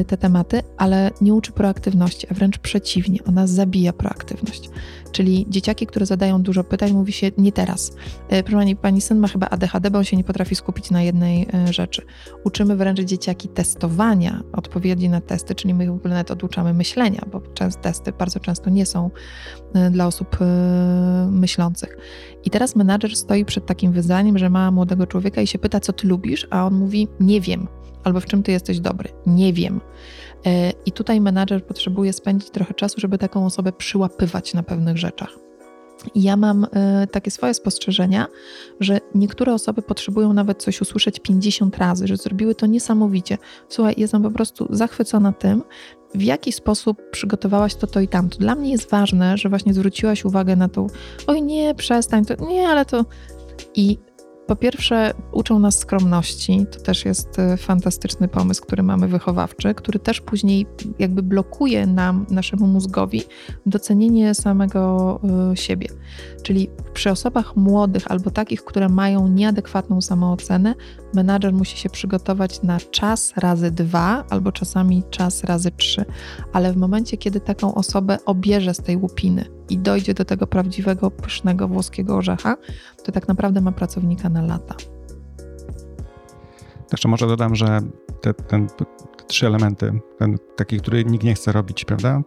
[0.00, 4.70] y, te tematy, ale nie uczy proaktywności, a wręcz przeciwnie, ona zabija proaktywność.
[5.12, 7.92] Czyli dzieciaki, które zadają dużo pytań, mówi się nie teraz.
[8.28, 11.02] E, proszę pani, pani syn ma chyba ADHD, bo on się nie potrafi skupić na
[11.02, 12.02] jednej e, rzeczy.
[12.44, 17.40] Uczymy wręcz dzieciaki testowania, odpowiedzi na testy, czyli my w ogóle nawet oduczamy myślenia, bo
[17.82, 19.10] testy bardzo często nie są
[19.90, 20.38] dla osób
[21.30, 21.96] myślących.
[22.44, 25.92] I teraz menadżer stoi przed takim wyzwaniem, że ma młodego człowieka i się pyta, co
[25.92, 27.68] ty lubisz, a on mówi, nie wiem,
[28.04, 29.80] albo w czym ty jesteś dobry, nie wiem.
[30.46, 35.38] E, I tutaj menadżer potrzebuje spędzić trochę czasu, żeby taką osobę przyłapywać na pewnych rzeczach.
[36.14, 38.26] Ja mam e, takie swoje spostrzeżenia,
[38.80, 43.38] że niektóre osoby potrzebują nawet coś usłyszeć 50 razy, że zrobiły to niesamowicie.
[43.68, 45.62] Słuchaj, jestem po prostu zachwycona tym,
[46.14, 48.38] w jaki sposób przygotowałaś to, to i tamto.
[48.38, 50.86] Dla mnie jest ważne, że właśnie zwróciłaś uwagę na to,
[51.26, 53.04] oj nie, przestań, to nie, ale to...
[53.74, 53.98] I
[54.50, 56.66] po pierwsze, uczą nas skromności.
[56.72, 60.66] To też jest e, fantastyczny pomysł, który mamy wychowawczy, który też później
[60.98, 63.22] jakby blokuje nam, naszemu mózgowi,
[63.66, 65.20] docenienie samego
[65.52, 65.88] e, siebie.
[66.42, 70.74] Czyli przy osobach młodych albo takich, które mają nieadekwatną samoocenę,
[71.14, 76.04] menadżer musi się przygotować na czas razy dwa, albo czasami czas razy trzy.
[76.52, 81.10] Ale w momencie, kiedy taką osobę obierze z tej łupiny i dojdzie do tego prawdziwego,
[81.10, 82.56] pysznego włoskiego orzecha,
[83.04, 84.74] to tak naprawdę ma pracownika na lata.
[86.92, 87.80] Jeszcze może dodam, że
[88.20, 88.84] te, ten, te
[89.26, 92.22] trzy elementy, ten taki, który nikt nie chce robić, prawda?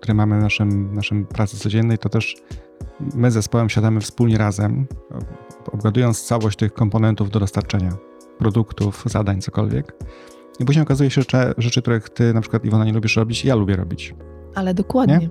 [0.00, 2.36] Który mamy w naszym, naszym pracy codziennej, to też
[3.14, 4.86] my zespołem siadamy wspólnie razem,
[5.72, 8.11] obgadując całość tych komponentów do dostarczenia
[8.42, 9.92] produktów, zadań, cokolwiek.
[10.60, 13.54] I później okazuje się, że rzeczy, których ty na przykład Iwona nie lubisz robić, ja
[13.54, 14.14] lubię robić.
[14.54, 15.18] Ale dokładnie.
[15.18, 15.30] Nie?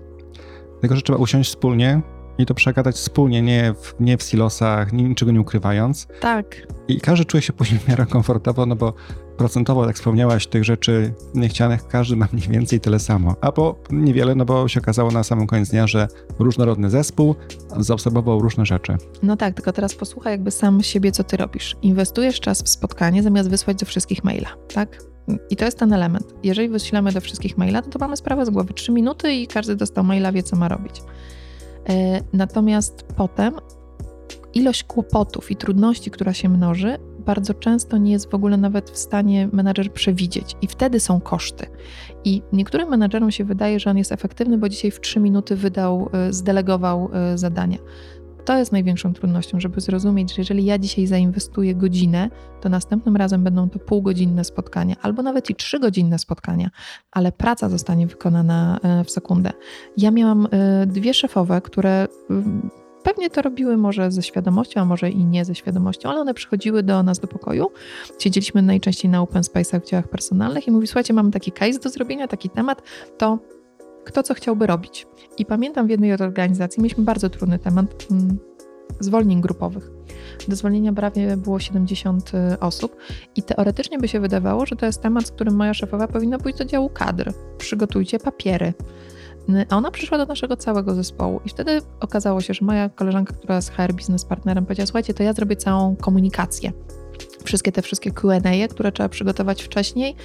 [0.81, 2.01] Tylko, że trzeba usiąść wspólnie
[2.37, 6.07] i to przegadać wspólnie, nie w, nie w silosach, niczego nie ukrywając.
[6.21, 6.67] Tak.
[6.87, 8.93] I każdy czuje się później w miarę komfortowo, no bo
[9.37, 13.35] procentowo, jak wspomniałaś, tych rzeczy niechcianych, każdy ma mniej więcej tyle samo.
[13.41, 16.07] Albo niewiele, no bo się okazało na samym koniec dnia, że
[16.39, 17.35] różnorodny zespół
[17.77, 18.97] zaobserwował różne rzeczy.
[19.23, 21.75] No tak, tylko teraz posłuchaj jakby sam siebie, co ty robisz.
[21.81, 25.03] Inwestujesz czas w spotkanie, zamiast wysłać do wszystkich maila, tak?
[25.49, 26.33] I to jest ten element.
[26.43, 28.73] Jeżeli wyślemy do wszystkich maila, to, to mamy sprawę z głowy.
[28.73, 31.01] Trzy minuty i każdy dostał maila, wie co ma robić.
[31.89, 33.53] E, natomiast potem
[34.53, 38.97] ilość kłopotów i trudności, która się mnoży, bardzo często nie jest w ogóle nawet w
[38.97, 41.65] stanie menadżer przewidzieć, i wtedy są koszty.
[42.23, 46.09] I niektórym menadżerom się wydaje, że on jest efektywny, bo dzisiaj w 3 minuty wydał,
[46.13, 47.77] e, zdelegował e, zadania.
[48.45, 52.29] To jest największą trudnością, żeby zrozumieć, że jeżeli ja dzisiaj zainwestuję godzinę,
[52.61, 56.69] to następnym razem będą to półgodzinne spotkania, albo nawet i trzygodzinne spotkania,
[57.11, 59.51] ale praca zostanie wykonana e, w sekundę.
[59.97, 60.47] Ja miałam
[60.87, 62.07] dwie szefowe, które
[63.03, 66.83] Pewnie to robiły może ze świadomością, a może i nie ze świadomością, ale one przychodziły
[66.83, 67.71] do nas do pokoju.
[68.19, 71.89] Siedzieliśmy najczęściej na open space'ach w działach personalnych i mówi, słuchajcie, mamy taki case do
[71.89, 72.81] zrobienia, taki temat,
[73.17, 73.39] to
[74.03, 75.07] kto co chciałby robić.
[75.37, 78.37] I pamiętam w jednej organizacji mieliśmy bardzo trudny temat mm,
[78.99, 79.91] zwolnień grupowych.
[80.47, 82.95] Do zwolnienia prawie było 70 y, osób
[83.35, 86.57] i teoretycznie by się wydawało, że to jest temat, z którym moja szefowa powinna pójść
[86.57, 87.33] do działu kadr.
[87.57, 88.73] Przygotujcie papiery,
[89.69, 93.55] a ona przyszła do naszego całego zespołu i wtedy okazało się, że moja koleżanka, która
[93.55, 96.71] jest HR Business Partnerem, powiedziała, słuchajcie, to ja zrobię całą komunikację
[97.43, 100.15] wszystkie te wszystkie Q&A, które trzeba przygotować wcześniej.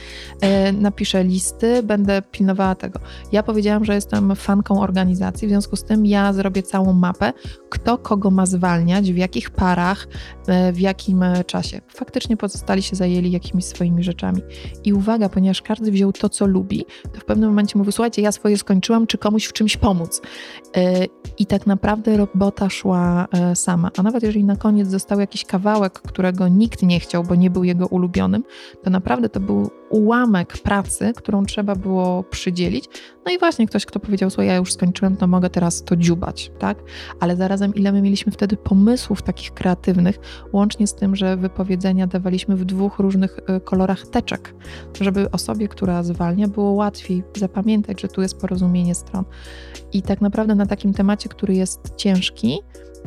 [0.40, 3.00] E, napiszę listy, będę pilnowała tego.
[3.32, 7.32] Ja powiedziałam, że jestem fanką organizacji, w związku z tym ja zrobię całą mapę,
[7.68, 10.08] kto kogo ma zwalniać, w jakich parach,
[10.46, 11.80] e, w jakim czasie.
[11.88, 14.42] Faktycznie pozostali się zajęli jakimiś swoimi rzeczami.
[14.84, 18.32] I uwaga, ponieważ każdy wziął to, co lubi, to w pewnym momencie mówił, słuchajcie, ja
[18.32, 20.22] swoje skończyłam, czy komuś w czymś pomóc.
[20.76, 21.04] E,
[21.38, 23.90] I tak naprawdę robota szła sama.
[23.96, 27.64] A nawet jeżeli na koniec został jakiś kawałek, którego nikt nie chciał, bo nie był
[27.64, 28.44] jego ulubionym,
[28.82, 32.88] to naprawdę to był ułamek pracy, którą trzeba było przydzielić.
[33.26, 36.52] No i właśnie ktoś, kto powiedział, słuchaj, ja już skończyłem, to mogę teraz to dziubać,
[36.58, 36.78] tak?
[37.20, 40.18] Ale zarazem ile my mieliśmy wtedy pomysłów takich kreatywnych,
[40.52, 44.54] łącznie z tym, że wypowiedzenia dawaliśmy w dwóch różnych y, kolorach teczek,
[45.00, 49.24] żeby osobie, która zwalnia, było łatwiej zapamiętać, że tu jest porozumienie stron.
[49.92, 52.58] I tak naprawdę na takim temacie, który jest ciężki,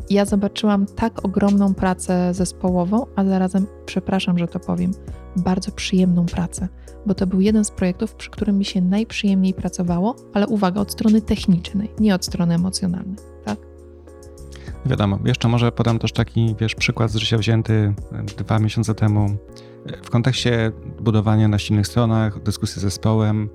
[0.10, 4.92] ja zobaczyłam tak ogromną pracę zespołową, a zarazem, przepraszam, że to powiem,
[5.36, 6.68] bardzo przyjemną pracę,
[7.06, 10.92] bo to był jeden z projektów, przy którym mi się najprzyjemniej pracowało, ale uwaga, od
[10.92, 13.58] strony technicznej, nie od strony emocjonalnej, tak?
[14.86, 17.94] Wiadomo, jeszcze może podam też taki, wiesz, przykład z życia wzięty
[18.38, 19.30] dwa miesiące temu
[20.04, 23.50] w kontekście budowania na silnych stronach, dyskusji z zespołem,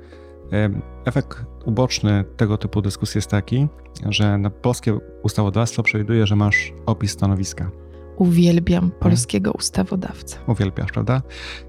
[1.05, 3.69] Efekt uboczny tego typu dyskusji jest taki,
[4.09, 7.71] że na polskie ustawodawstwo przewiduje, że masz opis stanowiska.
[8.17, 9.59] Uwielbiam polskiego hmm.
[9.59, 10.37] ustawodawcę.
[10.47, 11.23] Uwielbiasz, prawda?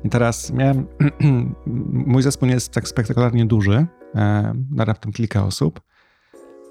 [0.04, 0.88] I teraz miałem.
[2.08, 3.88] mój zespół nie jest tak spektakularnie duży,
[4.72, 5.82] na raptem kilka osób.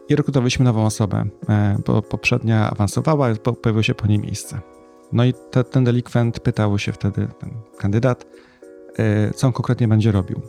[0.08, 1.24] I rekrutowaliśmy nową osobę.
[1.48, 4.60] E, bo poprzednia awansowała, pojawiło się po niej miejsce.
[5.12, 8.26] No i te, ten delikwent pytał się wtedy, ten kandydat,
[8.98, 10.40] e, co on konkretnie będzie robił.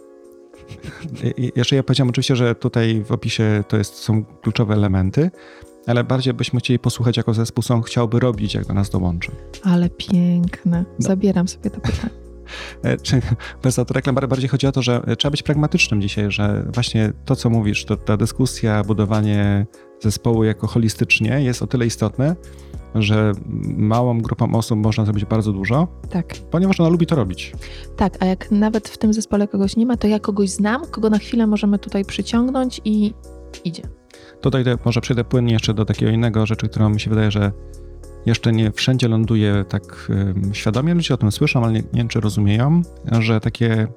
[1.56, 5.32] Jeszcze ja powiedziałem oczywiście, że tutaj w opisie to jest, są kluczowe elementy,
[5.88, 9.32] ale bardziej byśmy chcieli posłuchać, jako zespół są chciałby robić, jak do nas dołączy.
[9.64, 10.86] Ale piękne.
[11.00, 11.08] No.
[11.08, 12.14] Zabieram sobie to pytanie.
[12.84, 13.22] E, czy
[13.64, 17.50] bez autoreklam bardziej chodzi o to, że trzeba być pragmatycznym dzisiaj, że właśnie to, co
[17.50, 19.66] mówisz, to ta dyskusja, budowanie
[20.00, 22.36] zespołu jako holistycznie jest o tyle istotne,
[22.96, 23.32] że
[23.78, 26.36] małą grupą osób można zrobić bardzo dużo, tak.
[26.52, 27.54] ponieważ ona lubi to robić.
[27.98, 31.10] Tak, a jak nawet w tym zespole kogoś nie ma, to ja kogoś znam, kogo
[31.10, 33.14] na chwilę możemy tutaj przyciągnąć i
[33.64, 33.84] idzie.
[34.42, 37.52] Tutaj może przejdę płynnie jeszcze do takiego innego rzeczy, którą mi się wydaje, że
[38.26, 40.12] jeszcze nie wszędzie ląduje tak
[40.52, 40.94] świadomie.
[40.94, 42.82] Ludzie o tym słyszą, ale nie, nie wiem, czy rozumieją,
[43.20, 43.88] że takie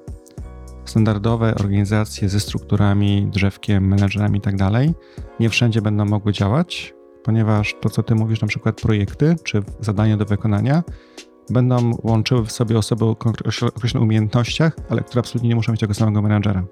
[0.85, 4.93] standardowe organizacje ze strukturami, drzewkiem, menedżerami i tak dalej,
[5.39, 10.17] nie wszędzie będą mogły działać, ponieważ to, co ty mówisz, na przykład projekty czy zadania
[10.17, 10.83] do wykonania,
[11.49, 15.93] będą łączyły w sobie osoby o określonych umiejętnościach, ale które absolutnie nie muszą mieć tego
[15.93, 16.63] samego menadżera.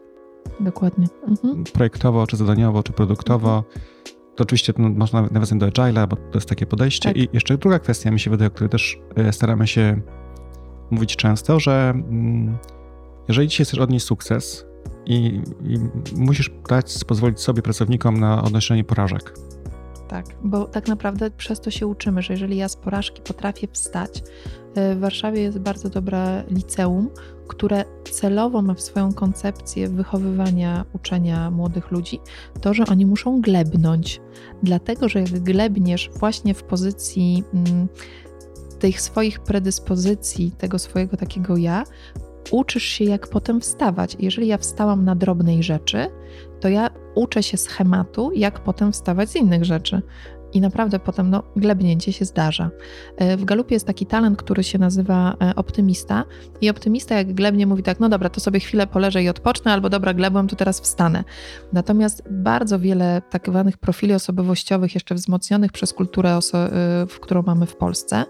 [0.60, 1.08] Dokładnie.
[1.28, 1.64] Mhm.
[1.64, 3.58] Projektowo, czy zadaniowo, czy produktowo.
[3.58, 3.88] Mhm.
[4.36, 7.10] To oczywiście to można nawiązać do Agile'a, bo to jest takie podejście.
[7.10, 7.18] Tak.
[7.18, 10.02] I jeszcze druga kwestia mi się wydaje, o której też e, staramy się
[10.92, 12.58] mówić często, że mm,
[13.28, 14.66] jeżeli dzisiaj chcesz odnieść sukces
[15.06, 15.80] i, i
[16.16, 19.34] musisz dać, pozwolić sobie pracownikom na odnoszenie porażek,
[20.08, 24.18] tak, bo tak naprawdę przez to się uczymy, że jeżeli ja z porażki potrafię wstać,
[24.78, 27.10] y, w Warszawie jest bardzo dobre liceum,
[27.48, 32.20] które celowo ma w swoją koncepcję wychowywania, uczenia młodych ludzi,
[32.62, 34.22] to, że oni muszą glebnąć.
[34.64, 37.88] Dlatego, że jak glebniesz właśnie w pozycji mm,
[38.80, 41.84] tych swoich predyspozycji, tego swojego takiego ja,
[42.52, 44.18] uczysz się, jak potem wstawać.
[44.20, 46.10] Jeżeli ja wstałam na drobnej rzeczy,
[46.60, 50.02] to ja uczę się schematu, jak potem wstawać z innych rzeczy.
[50.54, 52.70] I naprawdę potem no, glebnięcie się zdarza.
[53.18, 56.24] E, w galupie jest taki talent, który się nazywa e, optymista.
[56.62, 59.90] I optymista, jak glebnie, mówi tak: No dobra, to sobie chwilę poleżę i odpocznę, albo
[59.90, 61.24] dobra, glebłem, to teraz wstanę.
[61.74, 66.40] Natomiast bardzo wiele tak zwanych profili osobowościowych, jeszcze wzmocnionych przez kulturę, e,
[67.10, 68.26] w którą mamy w Polsce,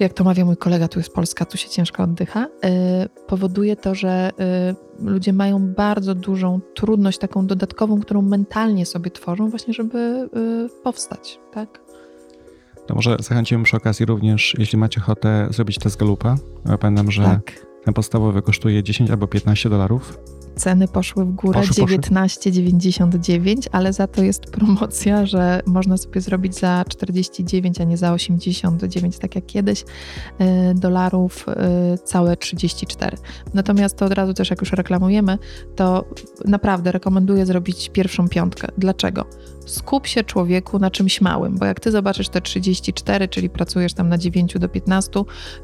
[0.00, 2.48] jak to mawia mój kolega, tu jest Polska, tu się ciężko oddycha, y,
[3.26, 4.30] powoduje to, że
[5.00, 10.82] y, ludzie mają bardzo dużą trudność, taką dodatkową, którą mentalnie sobie tworzą, właśnie, żeby y,
[10.82, 11.80] powstać, tak?
[12.86, 16.36] To może zachęcimy przy okazji również, jeśli macie ochotę zrobić test Galupa.
[16.80, 17.66] Pamiętam, że tak.
[17.84, 20.18] ten podstawowy kosztuje 10 albo 15 dolarów
[20.58, 26.84] ceny poszły w górę 19,99, ale za to jest promocja, że można sobie zrobić za
[26.88, 29.84] 49, a nie za 89, tak jak kiedyś, y,
[30.74, 31.46] dolarów
[31.94, 33.16] y, całe 34.
[33.54, 35.38] Natomiast to od razu też, jak już reklamujemy,
[35.76, 36.04] to
[36.44, 38.68] naprawdę rekomenduję zrobić pierwszą piątkę.
[38.78, 39.24] Dlaczego?
[39.66, 44.08] Skup się człowieku na czymś małym, bo jak ty zobaczysz te 34, czyli pracujesz tam
[44.08, 45.10] na 9 do 15,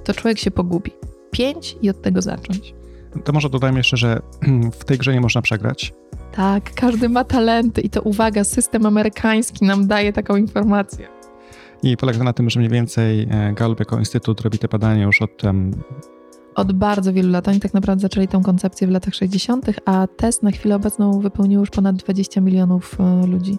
[0.05, 0.91] to człowiek się pogubi.
[1.31, 2.75] 5 i od tego zacząć.
[3.25, 4.21] To może dodajmy jeszcze, że
[4.81, 5.93] w tej grze nie można przegrać.
[6.33, 11.09] Tak, każdy ma talenty i to uwaga, system amerykański nam daje taką informację.
[11.83, 15.23] I polega na tym, że mniej więcej e, Gallup jako instytut robi te badania już
[15.23, 15.71] od um...
[16.55, 17.49] od bardzo wielu lat.
[17.49, 21.61] Oni tak naprawdę zaczęli tą koncepcję w latach 60., a test na chwilę obecną wypełnił
[21.61, 23.59] już ponad 20 milionów e, ludzi.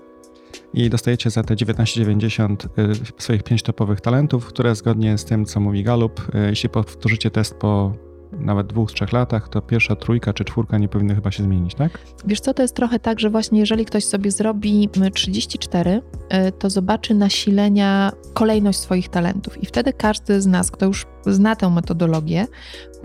[0.74, 5.60] I dostajecie za te 19,90 e, swoich pięć topowych talentów, które zgodnie z tym, co
[5.60, 7.94] mówi Gallup, jeśli powtórzycie test po
[8.40, 12.00] nawet dwóch, trzech latach, to pierwsza trójka czy czwórka nie powinny chyba się zmienić, tak?
[12.26, 16.02] Wiesz co, to jest trochę tak, że właśnie jeżeli ktoś sobie zrobi 34,
[16.48, 21.56] y, to zobaczy nasilenia, kolejność swoich talentów i wtedy każdy z nas, kto już zna
[21.56, 22.48] tę metodologię,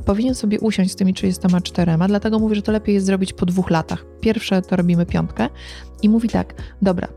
[0.05, 3.71] powinien sobie usiąść z tymi 34, dlatego mówię, że to lepiej jest zrobić po dwóch
[3.71, 4.07] latach.
[4.21, 5.49] Pierwsze to robimy piątkę
[6.03, 7.09] i mówi tak, dobra,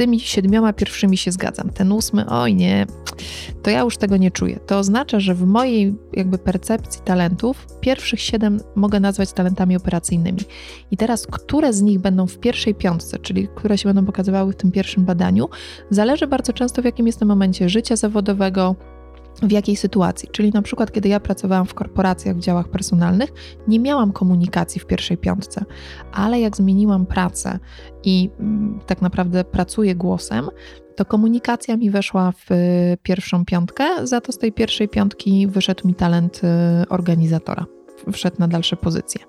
[0.00, 1.70] tymi siedmioma pierwszymi się zgadzam.
[1.70, 2.86] Ten ósmy, oj nie,
[3.62, 4.60] to ja już tego nie czuję.
[4.66, 10.40] To oznacza, że w mojej jakby percepcji talentów pierwszych siedem mogę nazwać talentami operacyjnymi.
[10.90, 14.56] I teraz, które z nich będą w pierwszej piątce, czyli które się będą pokazywały w
[14.56, 15.48] tym pierwszym badaniu,
[15.90, 18.76] zależy bardzo często w jakim jestem momencie życia zawodowego,
[19.42, 20.28] w jakiej sytuacji.
[20.32, 23.32] Czyli na przykład, kiedy ja pracowałam w korporacjach, w działach personalnych,
[23.68, 25.64] nie miałam komunikacji w pierwszej piątce,
[26.12, 27.58] ale jak zmieniłam pracę
[28.04, 30.50] i mm, tak naprawdę pracuję głosem,
[30.96, 35.88] to komunikacja mi weszła w y, pierwszą piątkę, za to z tej pierwszej piątki wyszedł
[35.88, 37.66] mi talent y, organizatora,
[38.12, 39.20] wszedł na dalsze pozycje.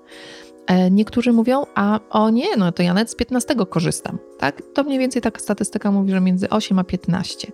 [0.66, 4.18] E, niektórzy mówią, a o nie, no to ja nawet z 15 korzystam.
[4.38, 4.62] Tak?
[4.74, 7.52] To mniej więcej taka statystyka mówi, że między 8 a 15.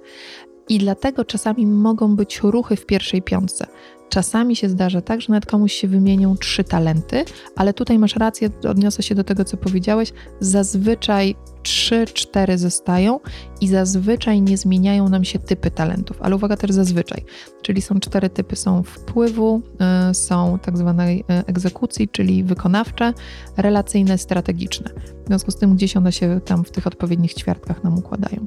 [0.68, 3.66] I dlatego czasami mogą być ruchy w pierwszej piątce.
[4.08, 7.24] Czasami się zdarza tak, że nawet komuś się wymienią trzy talenty,
[7.56, 10.12] ale tutaj masz rację, odniosę się do tego, co powiedziałeś.
[10.40, 13.20] Zazwyczaj trzy, cztery zostają
[13.60, 16.16] i zazwyczaj nie zmieniają nam się typy talentów.
[16.20, 17.24] Ale uwaga też zazwyczaj,
[17.62, 19.62] czyli są cztery typy: są wpływu,
[20.10, 23.12] y, są tak zwanej y, egzekucji, czyli wykonawcze,
[23.56, 24.90] relacyjne, strategiczne.
[25.24, 28.46] W związku z tym gdzieś one się tam w tych odpowiednich ćwiartkach nam układają.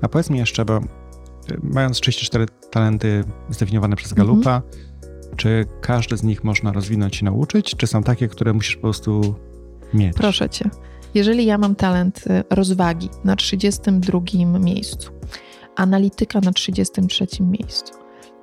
[0.00, 0.80] A powiedz mi jeszcze, bo
[1.62, 5.36] mając 34 talenty zdefiniowane przez Galupa, mhm.
[5.36, 9.34] czy każdy z nich można rozwinąć i nauczyć, czy są takie, które musisz po prostu
[9.94, 10.16] mieć?
[10.16, 10.70] Proszę cię.
[11.14, 14.20] Jeżeli ja mam talent y, rozwagi na 32
[14.60, 15.10] miejscu,
[15.76, 17.94] analityka na 33 miejscu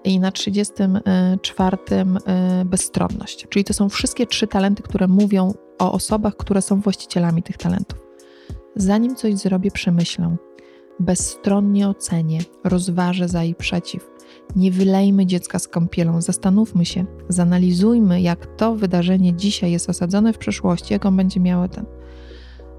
[0.03, 6.37] i na 34 y, bezstronność, czyli to są wszystkie trzy talenty, które mówią o osobach,
[6.37, 7.99] które są właścicielami tych talentów.
[8.75, 10.35] Zanim coś zrobię, przemyślę,
[11.01, 14.11] bezstronnie ocenię, rozważę za i przeciw.
[14.55, 20.37] Nie wylejmy dziecka z kąpielą, zastanówmy się, zanalizujmy, jak to wydarzenie dzisiaj jest osadzone w
[20.37, 21.85] przeszłości, jaką będzie miało ten.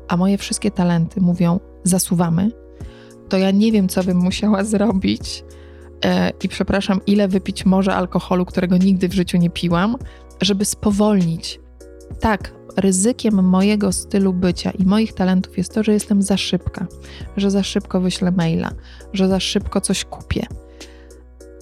[0.09, 2.51] A moje wszystkie talenty mówią, zasuwamy,
[3.29, 5.45] to ja nie wiem, co bym musiała zrobić,
[6.05, 9.97] e, i przepraszam, ile wypić może alkoholu, którego nigdy w życiu nie piłam,
[10.41, 11.61] żeby spowolnić.
[12.21, 16.87] Tak, ryzykiem mojego stylu bycia i moich talentów jest to, że jestem za szybka,
[17.37, 18.71] że za szybko wyślę maila,
[19.13, 20.47] że za szybko coś kupię.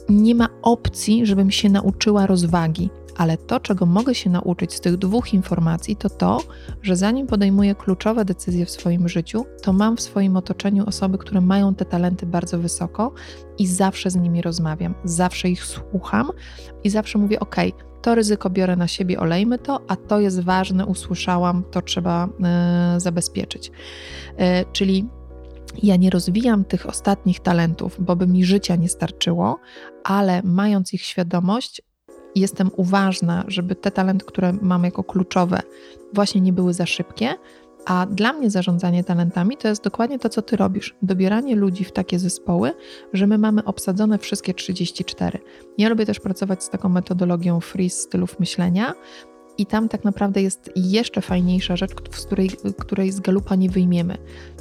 [0.09, 4.97] Nie ma opcji, żebym się nauczyła rozwagi, ale to, czego mogę się nauczyć z tych
[4.97, 6.43] dwóch informacji, to to,
[6.83, 11.41] że zanim podejmuję kluczowe decyzje w swoim życiu, to mam w swoim otoczeniu osoby, które
[11.41, 13.13] mają te talenty bardzo wysoko
[13.59, 16.31] i zawsze z nimi rozmawiam, zawsze ich słucham
[16.85, 17.57] i zawsze mówię: OK,
[18.03, 22.29] to ryzyko biorę na siebie, olejmy to, a to jest ważne, usłyszałam, to trzeba
[22.97, 23.69] y, zabezpieczyć.
[23.71, 23.73] Y,
[24.73, 25.09] czyli
[25.83, 29.59] ja nie rozwijam tych ostatnich talentów, bo by mi życia nie starczyło,
[30.05, 31.83] ale mając ich świadomość,
[32.35, 35.61] jestem uważna, żeby te talenty, które mam jako kluczowe,
[36.15, 37.35] właśnie nie były za szybkie.
[37.87, 40.95] A dla mnie zarządzanie talentami to jest dokładnie to, co ty robisz.
[41.03, 42.73] Dobieranie ludzi w takie zespoły,
[43.13, 45.39] że my mamy obsadzone wszystkie 34.
[45.79, 48.95] Ja lubię też pracować z taką metodologią free stylów myślenia,
[49.59, 54.19] i tam tak naprawdę jest jeszcze fajniejsza rzecz, z której, której z galupa nie wyjmiemy.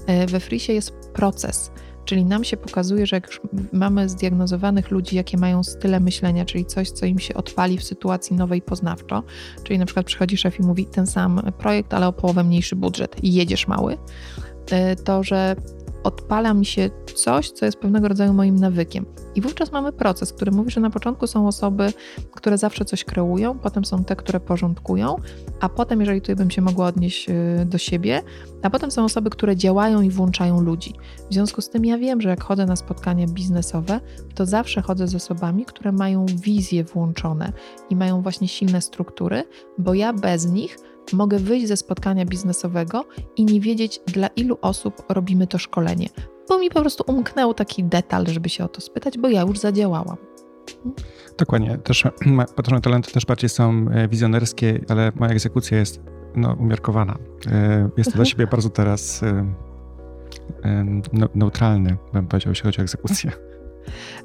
[0.08, 1.72] E, we Frisie jest proces.
[2.10, 3.42] Czyli nam się pokazuje, że jak już
[3.74, 8.36] mamy zdiagnozowanych ludzi, jakie mają style myślenia, czyli coś, co im się odpali w sytuacji
[8.36, 9.24] nowej poznawczo,
[9.64, 13.24] czyli na przykład przychodzi szef i mówi ten sam projekt, ale o połowę mniejszy budżet
[13.24, 15.56] i jedziesz mały, y, to że
[16.04, 19.06] odpala mi się coś, co jest pewnego rodzaju moim nawykiem.
[19.36, 21.94] I wówczas mamy proces, który mówi, że na początku są osoby,
[22.32, 25.16] które zawsze coś kreują, potem są te, które porządkują,
[25.60, 28.22] a potem, jeżeli tutaj bym się mogła odnieść y, do siebie,
[28.64, 30.94] a potem są osoby, które działają i włączają ludzi.
[31.30, 34.00] W związku z tym ja wiem, że jak chodzę na spotkania biznesowe,
[34.36, 37.54] to zawsze chodzę z osobami, które mają wizje włączone
[37.90, 39.44] i mają właśnie silne struktury,
[39.78, 40.78] bo ja bez nich
[41.14, 43.06] mogę wyjść ze spotkania biznesowego
[43.36, 46.10] i nie wiedzieć, dla ilu osób robimy to szkolenie,
[46.50, 49.60] bo mi po prostu umknął taki detal, żeby się o to spytać, bo ja już
[49.60, 50.18] zadziałałam.
[51.38, 51.78] Dokładnie.
[51.78, 52.04] Też
[52.56, 56.02] patrzone talenty też bardziej są e, wizjonerskie, ale moja egzekucja jest
[56.36, 57.18] no, umiarkowana.
[57.52, 59.46] E, jest to dla siebie bardzo teraz e,
[61.36, 63.49] neutralny, bym powiedział, jeśli chodzi o egzekucję.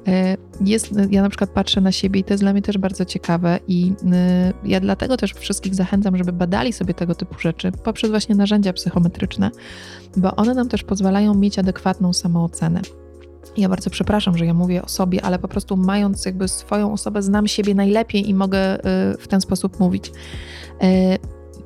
[0.07, 3.05] E, jest, ja na przykład patrzę na siebie i to jest dla mnie też bardzo
[3.05, 8.09] ciekawe i e, ja dlatego też wszystkich zachęcam, żeby badali sobie tego typu rzeczy poprzez
[8.09, 9.51] właśnie narzędzia psychometryczne,
[10.17, 12.81] bo one nam też pozwalają mieć adekwatną samoocenę.
[13.57, 17.21] Ja bardzo przepraszam, że ja mówię o sobie, ale po prostu mając jakby swoją osobę,
[17.21, 18.79] znam siebie najlepiej i mogę e,
[19.19, 20.11] w ten sposób mówić.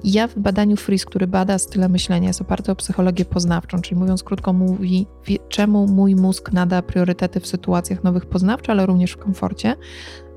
[0.04, 4.24] Ja w badaniu Fris, który bada style myślenia, jest oparty o psychologię poznawczą, czyli mówiąc
[4.24, 5.08] krótko, mówi,
[5.50, 9.76] czemu mój mózg nada priorytety w sytuacjach nowych poznawczo, ale również w komforcie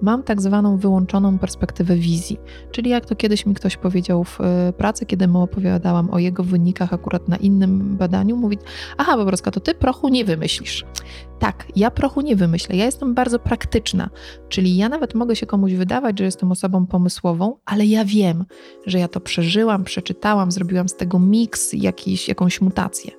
[0.03, 2.41] mam tak zwaną wyłączoną perspektywę wizji.
[2.71, 6.45] Czyli jak to kiedyś mi ktoś powiedział w e, pracy, kiedy mu opowiadałam o jego
[6.45, 8.59] wynikach akurat na innym badaniu, mówi:
[8.99, 10.85] Aha, Bobroska, to ty prochu nie wymyślisz.
[11.39, 12.77] Tak, ja prochu nie wymyślę.
[12.77, 14.11] Ja jestem bardzo praktyczna,
[14.49, 18.45] czyli ja nawet mogę się komuś wydawać, że jestem osobą pomysłową, ale ja wiem,
[18.87, 23.11] że ja to przeżyłam, przeczytałam, zrobiłam z tego miks, jakiś, jakąś mutację.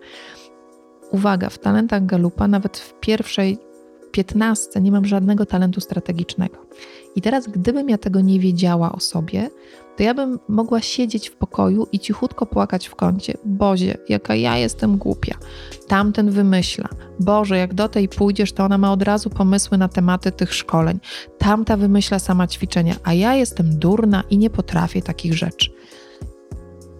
[1.12, 3.58] Uwaga, w talentach Galupa nawet w pierwszej
[4.14, 6.58] 15 nie mam żadnego talentu strategicznego.
[7.16, 9.50] I teraz, gdybym ja tego nie wiedziała o sobie,
[9.98, 13.34] to ja bym mogła siedzieć w pokoju i cichutko płakać w kącie.
[13.46, 15.36] Bozie, jaka ja jestem głupia.
[15.88, 16.90] Tamten wymyśla.
[17.20, 21.00] Boże, jak do tej pójdziesz, to ona ma od razu pomysły na tematy tych szkoleń.
[21.38, 25.83] Tamta wymyśla sama ćwiczenia, a ja jestem durna i nie potrafię takich rzeczy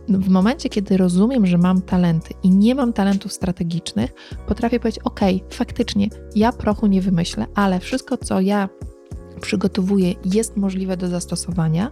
[0.10, 4.14] w momencie, kiedy rozumiem, że mam talenty i nie mam talentów strategicznych,
[4.48, 8.70] potrafię powiedzieć: OK, faktycznie, ja prochu nie wymyślę, ale wszystko, co ja
[9.42, 11.92] przygotowuję, jest możliwe do zastosowania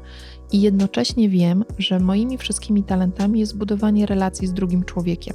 [0.51, 5.33] i jednocześnie wiem, że moimi wszystkimi talentami jest budowanie relacji z drugim człowiekiem.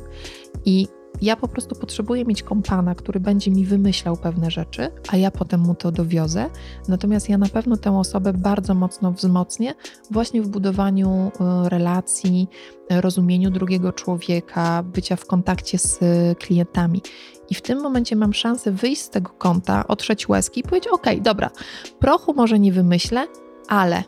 [0.64, 0.88] I
[1.22, 5.60] ja po prostu potrzebuję mieć kompana, który będzie mi wymyślał pewne rzeczy, a ja potem
[5.60, 6.50] mu to dowiozę.
[6.88, 9.74] Natomiast ja na pewno tę osobę bardzo mocno wzmocnię
[10.10, 12.48] właśnie w budowaniu e, relacji,
[12.90, 15.98] rozumieniu drugiego człowieka, bycia w kontakcie z
[16.38, 17.02] klientami.
[17.50, 21.06] I w tym momencie mam szansę wyjść z tego konta, otrzeć łezki i powiedzieć: OK,
[21.20, 21.50] dobra,
[21.98, 23.26] prochu może nie wymyślę,
[23.68, 24.04] ale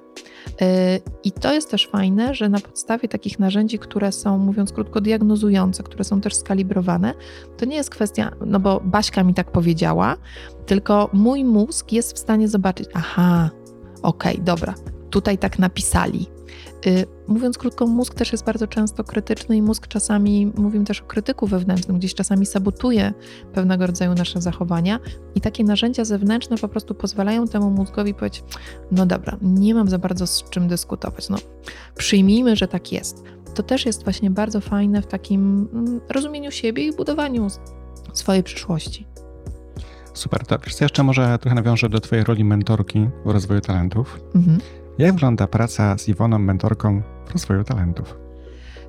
[0.63, 5.01] Y, I to jest też fajne, że na podstawie takich narzędzi, które są, mówiąc krótko,
[5.01, 7.15] diagnozujące, które są też skalibrowane,
[7.57, 10.17] to nie jest kwestia, no bo Baśka mi tak powiedziała,
[10.67, 13.51] tylko mój mózg jest w stanie zobaczyć, aha,
[14.03, 14.75] okej, okay, dobra,
[15.11, 16.27] tutaj tak napisali,
[17.29, 21.47] mówiąc krótko, mózg też jest bardzo często krytyczny i mózg czasami, mówimy też o krytyku
[21.47, 23.13] wewnętrznym, gdzieś czasami sabotuje
[23.53, 24.99] pewnego rodzaju nasze zachowania
[25.35, 28.45] i takie narzędzia zewnętrzne po prostu pozwalają temu mózgowi powiedzieć,
[28.91, 31.37] no dobra, nie mam za bardzo z czym dyskutować, no
[31.97, 33.23] przyjmijmy, że tak jest.
[33.55, 37.47] To też jest właśnie bardzo fajne w takim mm, rozumieniu siebie i budowaniu
[38.13, 39.07] swojej przyszłości.
[40.15, 44.21] Super, to wiesz jeszcze może trochę nawiążę do twojej roli mentorki w rozwoju talentów.
[44.35, 44.59] Mhm.
[44.99, 48.19] Jak wygląda praca z Iwoną, mentorką w rozwoju talentów?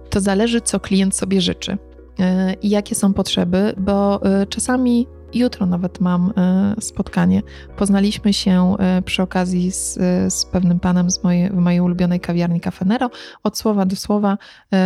[0.10, 1.78] To zależy, co klient sobie życzy
[2.20, 7.42] e, i jakie są potrzeby, bo e, czasami Jutro nawet mam e, spotkanie.
[7.78, 12.20] Poznaliśmy się e, przy okazji z, e, z pewnym panem z mojej, w mojej ulubionej
[12.20, 13.10] kawiarni Cafenero.
[13.44, 14.38] Od słowa do słowa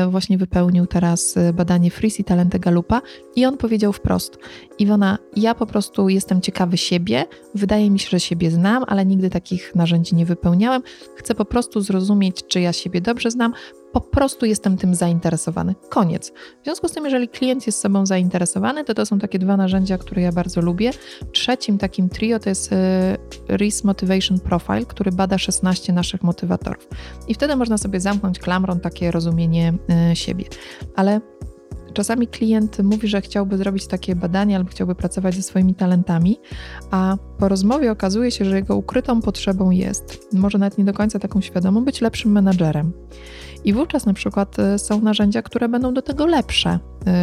[0.10, 3.02] właśnie wypełnił teraz badanie Freeze i talenty Galupa
[3.36, 4.38] i on powiedział wprost:
[4.80, 7.26] Iwona, ja po prostu jestem ciekawy siebie.
[7.56, 10.82] Wydaje mi się, że siebie znam, ale nigdy takich narzędzi nie wypełniałem.
[11.16, 13.54] Chcę po prostu zrozumieć, czy ja siebie dobrze znam,
[13.94, 15.76] po prostu jestem tym zainteresowany.
[15.90, 16.34] Koniec.
[16.62, 19.98] W związku z tym, jeżeli klient jest sobą zainteresowany, to to są takie dwa narzędzia,
[19.98, 20.92] które ja bardzo lubię.
[21.32, 23.18] Trzecim takim trio to jest e,
[23.50, 26.88] RIS Motivation Profile, który bada 16 naszych motywatorów.
[27.28, 30.46] I wtedy można sobie zamknąć klamrą takie rozumienie e, siebie.
[30.96, 31.22] Ale
[31.94, 36.40] Czasami klient mówi, że chciałby zrobić takie badanie albo chciałby pracować ze swoimi talentami,
[36.92, 41.20] a po rozmowie okazuje się, że jego ukrytą potrzebą jest, może nawet nie do końca
[41.20, 42.94] taką świadomą, być lepszym menadżerem.
[43.66, 46.80] I wówczas na przykład y, są narzędzia, które będą do tego lepsze,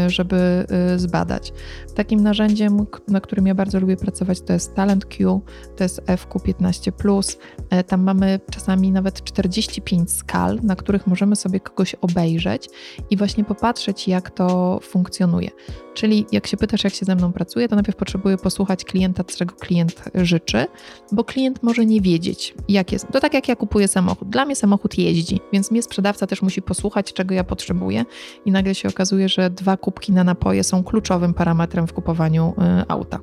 [0.07, 1.53] żeby y, zbadać.
[1.95, 5.41] Takim narzędziem, na którym ja bardzo lubię pracować, to jest TalentQ,
[5.76, 7.37] to jest FQ15.
[7.70, 12.68] E, tam mamy czasami nawet 45 skal, na których możemy sobie kogoś obejrzeć
[13.11, 15.51] i właśnie popatrzeć, jak to funkcjonuje.
[15.95, 19.55] Czyli jak się pytasz, jak się ze mną pracuje, to najpierw potrzebuję posłuchać klienta, czego
[19.55, 20.66] klient życzy,
[21.12, 23.07] bo klient może nie wiedzieć, jak jest.
[23.12, 24.28] To tak jak ja kupuję samochód.
[24.28, 28.05] Dla mnie samochód jeździ, więc mnie sprzedawca też musi posłuchać, czego ja potrzebuję
[28.45, 32.84] i nagle się okazuje, że dwa kubki na napoje są kluczowym parametrem w kupowaniu y,
[32.88, 33.18] auta.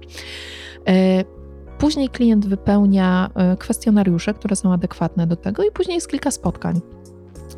[0.89, 1.25] Y,
[1.77, 6.81] później klient wypełnia y, kwestionariusze, które są adekwatne do tego, i później jest kilka spotkań.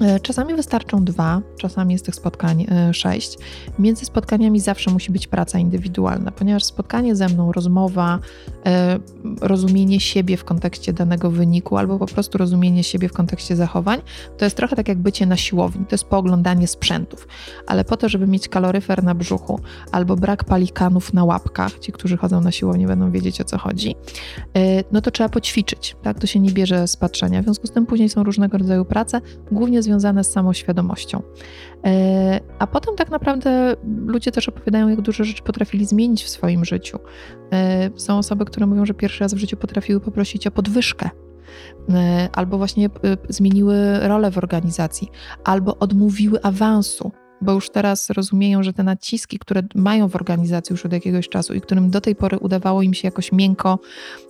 [0.01, 3.37] E, czasami wystarczą dwa, czasami jest tych spotkań e, sześć.
[3.79, 8.19] Między spotkaniami zawsze musi być praca indywidualna, ponieważ spotkanie ze mną, rozmowa,
[8.65, 8.99] e,
[9.41, 14.01] rozumienie siebie w kontekście danego wyniku albo po prostu rozumienie siebie w kontekście zachowań,
[14.37, 17.27] to jest trochę tak jak bycie na siłowni, to jest pooglądanie sprzętów.
[17.67, 19.59] Ale po to, żeby mieć kaloryfer na brzuchu
[19.91, 23.95] albo brak palikanów na łapkach, ci, którzy chodzą na siłownię będą wiedzieć o co chodzi,
[24.91, 26.19] no to trzeba poćwiczyć, tak?
[26.19, 27.41] To się nie bierze z patrzenia.
[27.41, 29.21] W związku z tym później są różnego rodzaju prace,
[29.51, 31.21] głównie związane z samoświadomością.
[31.85, 33.75] E, a potem tak naprawdę
[34.05, 36.99] ludzie też opowiadają, jak dużo rzeczy potrafili zmienić w swoim życiu.
[37.53, 41.09] E, są osoby, które mówią, że pierwszy raz w życiu potrafiły poprosić o podwyżkę
[41.89, 42.89] e, albo właśnie
[43.29, 45.09] zmieniły rolę w organizacji,
[45.43, 47.11] albo odmówiły awansu
[47.41, 51.53] bo już teraz rozumieją, że te naciski, które mają w organizacji już od jakiegoś czasu
[51.53, 53.79] i którym do tej pory udawało im się jakoś miękko,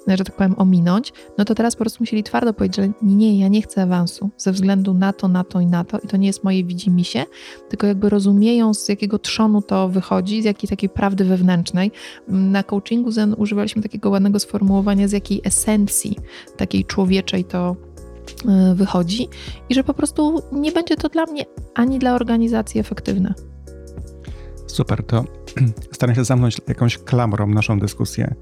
[0.08, 3.48] że tak powiem, ominąć, no to teraz po prostu musieli twardo powiedzieć, że nie, ja
[3.48, 6.28] nie chcę awansu ze względu na to, na to i na to i to nie
[6.28, 7.26] jest moje widzimisię,
[7.70, 11.92] tylko jakby rozumieją z jakiego trzonu to wychodzi, z jakiej takiej prawdy wewnętrznej.
[12.28, 16.18] Na coachingu Zen używaliśmy takiego ładnego sformułowania, z jakiej esencji
[16.58, 17.76] takiej człowieczej to
[18.76, 19.28] wychodzi
[19.70, 23.34] i że po prostu nie będzie to dla mnie ani dla organizacji efektywne.
[24.68, 25.24] Super, to
[25.92, 28.36] staram się zamknąć jakąś klamrą naszą dyskusję.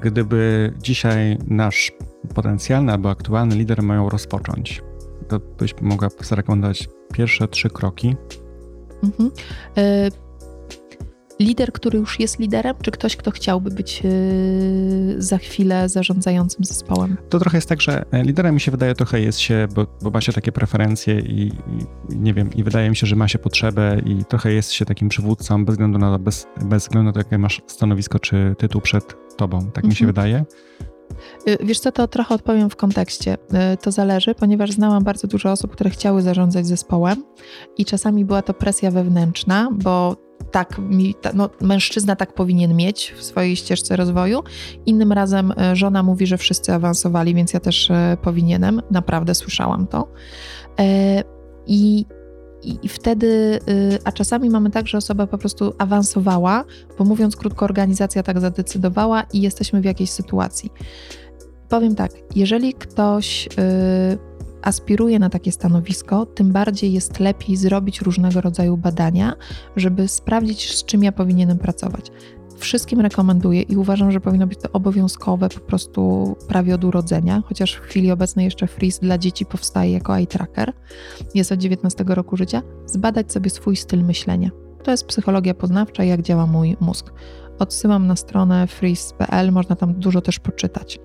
[0.00, 1.92] Gdyby dzisiaj nasz
[2.34, 4.82] potencjalny albo aktualny lider mają rozpocząć,
[5.28, 8.16] to byś mogła zarekomendować pierwsze trzy kroki.
[9.02, 9.30] Mhm.
[11.42, 17.16] Lider, który już jest liderem, czy ktoś, kto chciałby być yy, za chwilę zarządzającym zespołem?
[17.28, 20.10] To trochę jest tak, że e, liderem mi się wydaje trochę jest się, bo, bo
[20.10, 23.38] ma się takie preferencje i, i, nie wiem, i wydaje mi się, że ma się
[23.38, 27.20] potrzebę i trochę jest się takim przywódcą bez względu na, bez, bez względu na to,
[27.20, 29.58] jakie masz stanowisko czy tytuł przed tobą.
[29.58, 29.88] Tak mhm.
[29.88, 30.14] mi się mhm.
[30.14, 30.44] wydaje.
[31.48, 33.36] Y, wiesz co, to trochę odpowiem w kontekście.
[33.82, 37.24] To zależy, ponieważ znałam bardzo dużo osób, które chciały zarządzać zespołem
[37.78, 40.16] i czasami była to presja wewnętrzna, bo
[40.50, 44.42] tak, mi, no, mężczyzna tak powinien mieć w swojej ścieżce rozwoju.
[44.86, 48.82] Innym razem e, żona mówi, że wszyscy awansowali, więc ja też e, powinienem.
[48.90, 50.08] Naprawdę słyszałam to.
[50.78, 51.24] E,
[51.66, 52.06] I
[52.82, 53.58] i, wtedy,
[54.04, 56.64] a czasami mamy tak, że osoba po prostu awansowała,
[56.98, 60.72] bo mówiąc krótko, organizacja tak zadecydowała i jesteśmy w jakiejś sytuacji.
[61.68, 63.48] Powiem tak, jeżeli ktoś
[64.62, 69.36] aspiruje na takie stanowisko, tym bardziej jest lepiej zrobić różnego rodzaju badania,
[69.76, 72.10] żeby sprawdzić, z czym ja powinienem pracować.
[72.58, 77.74] Wszystkim rekomenduję i uważam, że powinno być to obowiązkowe po prostu prawie od urodzenia, chociaż
[77.74, 80.72] w chwili obecnej jeszcze Freeze dla dzieci powstaje jako eye tracker,
[81.34, 84.50] jest od 19 roku życia, zbadać sobie swój styl myślenia.
[84.82, 87.12] To jest psychologia poznawcza, jak działa mój mózg.
[87.58, 90.98] Odsyłam na stronę freeze.pl, można tam dużo też poczytać.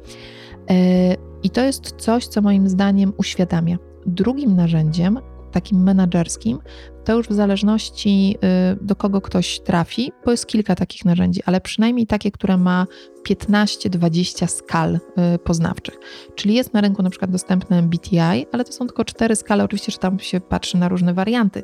[1.43, 3.77] I to jest coś, co moim zdaniem uświadamia.
[4.05, 5.19] Drugim narzędziem,
[5.51, 6.59] takim menadżerskim,
[7.05, 8.37] to już w zależności
[8.73, 12.87] y, do kogo ktoś trafi, bo jest kilka takich narzędzi, ale przynajmniej takie, które ma
[13.29, 14.99] 15-20 skal y,
[15.39, 15.97] poznawczych.
[16.35, 19.91] Czyli jest na rynku na przykład dostępne MBTI, ale to są tylko cztery skale, oczywiście,
[19.91, 21.63] że tam się patrzy na różne warianty.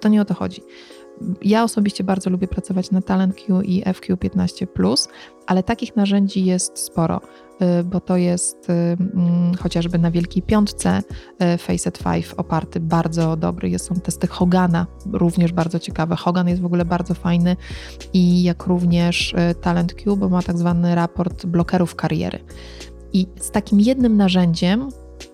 [0.00, 0.62] To nie o to chodzi.
[1.42, 5.08] Ja osobiście bardzo lubię pracować na TalentQ i FQ15,
[5.46, 7.20] ale takich narzędzi jest sporo.
[7.62, 11.02] Y, bo to jest y, mm, chociażby na Wielkiej Piątce
[11.54, 13.70] y, Facet 5 oparty, bardzo dobry.
[13.70, 16.16] Jest, są testy Hogana, również bardzo ciekawe.
[16.16, 17.56] Hogan jest w ogóle bardzo fajny
[18.12, 22.38] i jak również Talent Q, bo ma tak zwany raport blokerów kariery.
[23.12, 24.88] I z takim jednym narzędziem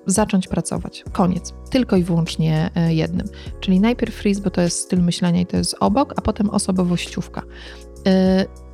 [0.06, 1.04] zacząć pracować.
[1.12, 1.54] Koniec.
[1.70, 3.26] Tylko i wyłącznie jednym.
[3.60, 7.42] Czyli najpierw freeze, bo to jest styl myślenia i to jest obok, a potem osobowościówka.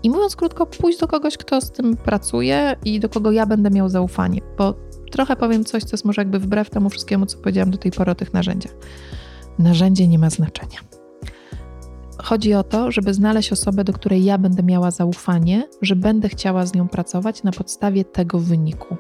[0.05, 3.71] I mówiąc krótko, pójść do kogoś, kto z tym pracuje i do kogo ja będę
[3.71, 4.75] miał zaufanie, bo
[5.11, 8.13] trochę powiem coś, co jest może jakby wbrew temu wszystkiemu, co powiedziałam do tej pory
[8.13, 8.73] o tych narzędziach.
[9.59, 10.79] Narzędzie nie ma znaczenia.
[12.23, 16.67] Chodzi o to, żeby znaleźć osobę, do której ja będę miała zaufanie, że będę chciała
[16.67, 18.97] z nią pracować na podstawie tego wyniku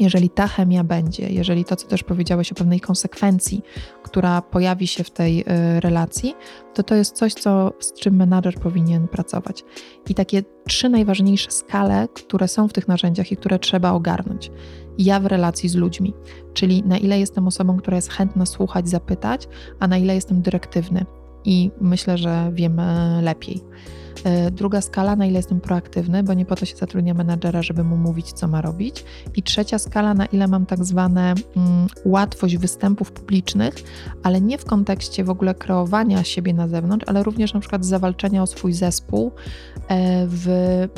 [0.00, 3.62] jeżeli ta chemia będzie, jeżeli to, co też powiedziałeś o pewnej konsekwencji,
[4.02, 5.44] która pojawi się w tej y,
[5.80, 6.34] relacji,
[6.74, 9.64] to to jest coś, co, z czym menadżer powinien pracować.
[10.08, 14.50] I takie trzy najważniejsze skale, które są w tych narzędziach i które trzeba ogarnąć.
[14.98, 16.14] Ja w relacji z ludźmi,
[16.54, 19.48] czyli na ile jestem osobą, która jest chętna słuchać, zapytać,
[19.80, 21.06] a na ile jestem dyrektywny.
[21.44, 23.64] I myślę, że wiemy lepiej.
[24.24, 27.84] E, druga skala, na ile jestem proaktywny, bo nie po to się zatrudnia menadżera, żeby
[27.84, 29.04] mu mówić, co ma robić.
[29.36, 33.74] I trzecia skala, na ile mam tak zwane mm, łatwość występów publicznych,
[34.22, 38.42] ale nie w kontekście w ogóle kreowania siebie na zewnątrz, ale również na przykład zawalczenia
[38.42, 39.32] o swój zespół
[39.88, 40.48] e, w,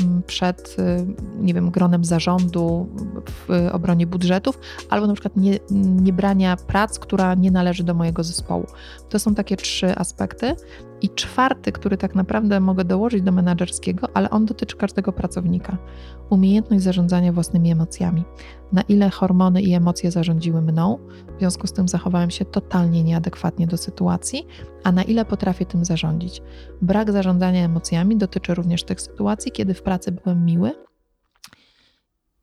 [0.01, 1.07] mm, przed, e,
[1.41, 2.89] nie wiem, gronem zarządu
[3.27, 4.59] w obronie budżetów,
[4.91, 8.67] albo na przykład nie, nie brania prac, która nie należy do mojego zespołu.
[9.09, 10.57] To są takie trzy aspekty.
[11.03, 15.79] I czwarty, który tak naprawdę mogę dołożyć do menedżerskiego, ale on dotyczy każdego pracownika.
[16.31, 18.25] Umiejętność zarządzania własnymi emocjami.
[18.73, 20.99] Na ile hormony i emocje zarządziły mną,
[21.37, 24.47] w związku z tym zachowałem się totalnie nieadekwatnie do sytuacji,
[24.85, 26.43] a na ile potrafię tym zarządzić.
[26.83, 30.73] Brak zarządzania emocjami dotyczy również tych sytuacji, kiedy w pracy byłem miły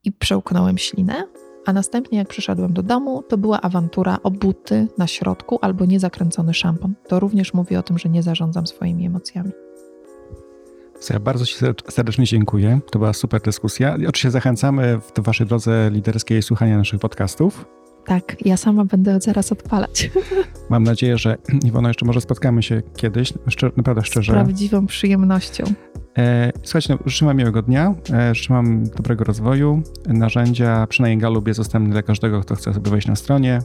[0.04, 1.24] i przełknąłem ślinę,
[1.68, 6.54] a następnie jak przyszedłem do domu, to była awantura o buty na środku albo niezakręcony
[6.54, 6.94] szampon.
[7.08, 9.52] To również mówi o tym, że nie zarządzam swoimi emocjami.
[11.10, 11.56] Ja bardzo Ci
[11.90, 12.80] serdecznie dziękuję.
[12.92, 13.96] To była super dyskusja.
[13.96, 17.66] I oczywiście zachęcamy w Waszej drodze liderskiej słuchania naszych podcastów.
[18.08, 20.12] Tak, ja sama będę zaraz odpalać.
[20.70, 24.32] Mam nadzieję, że Iwono, jeszcze może spotkamy się kiedyś, szczer, naprawdę szczerze.
[24.32, 25.64] Z prawdziwą przyjemnością.
[26.18, 29.82] E, słuchajcie, no, życzę Wam miłego dnia, e, życzę Wam dobrego rozwoju.
[30.06, 33.60] Narzędzia, przynajmniej Galub jest dostępny dla każdego, kto chce sobie wejść na stronie.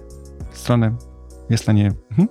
[0.51, 0.97] Stronę
[1.51, 1.93] jest w stanie...
[2.11, 2.29] Mhm.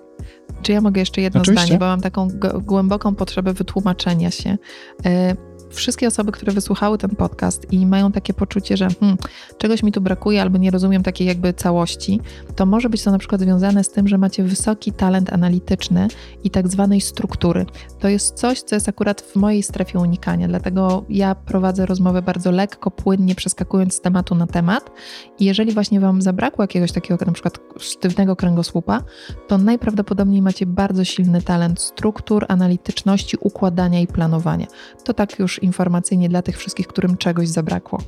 [0.61, 1.65] Czy ja mogę jeszcze jedno Oczywiście.
[1.65, 2.27] zdanie, bo mam taką
[2.61, 4.57] głęboką potrzebę wytłumaczenia się.
[5.05, 5.35] E,
[5.71, 9.17] wszystkie osoby, które wysłuchały ten podcast i mają takie poczucie, że hmm,
[9.57, 12.19] czegoś mi tu brakuje albo nie rozumiem takiej jakby całości,
[12.55, 16.07] to może być to na przykład związane z tym, że macie wysoki talent analityczny
[16.43, 17.65] i tak zwanej struktury.
[17.99, 22.51] To jest coś, co jest akurat w mojej strefie unikania, dlatego ja prowadzę rozmowę bardzo
[22.51, 24.91] lekko, płynnie, przeskakując z tematu na temat
[25.39, 29.03] i jeżeli właśnie Wam zabrakło jakiegoś takiego na przykład sztywnego kręgosłupa,
[29.47, 34.67] to najprawdopodobniej macie bardzo silny talent struktur, analityczności, układania i planowania.
[35.03, 37.99] To tak już informacyjnie dla tych wszystkich, którym czegoś zabrakło.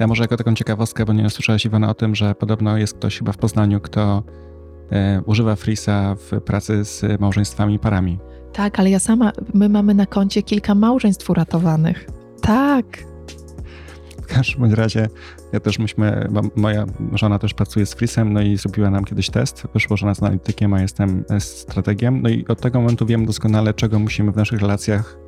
[0.00, 3.18] Ja może jako taką ciekawostkę, bo nie słyszałeś Iwana o tym, że podobno jest ktoś
[3.18, 4.22] chyba w Poznaniu, kto
[4.90, 8.18] e, używa Frisa w pracy z małżeństwami i parami.
[8.52, 12.06] Tak, ale ja sama, my mamy na koncie kilka małżeństw uratowanych.
[12.42, 12.86] Tak.
[14.22, 15.08] W każdym razie,
[15.52, 19.66] ja też myśmy, moja żona też pracuje z Frisem, no i zrobiła nam kiedyś test.
[19.74, 22.22] Wyszło, że ona jest analitykiem, a jestem strategiem.
[22.22, 25.18] No i od tego momentu wiem doskonale, czego musimy w naszych relacjach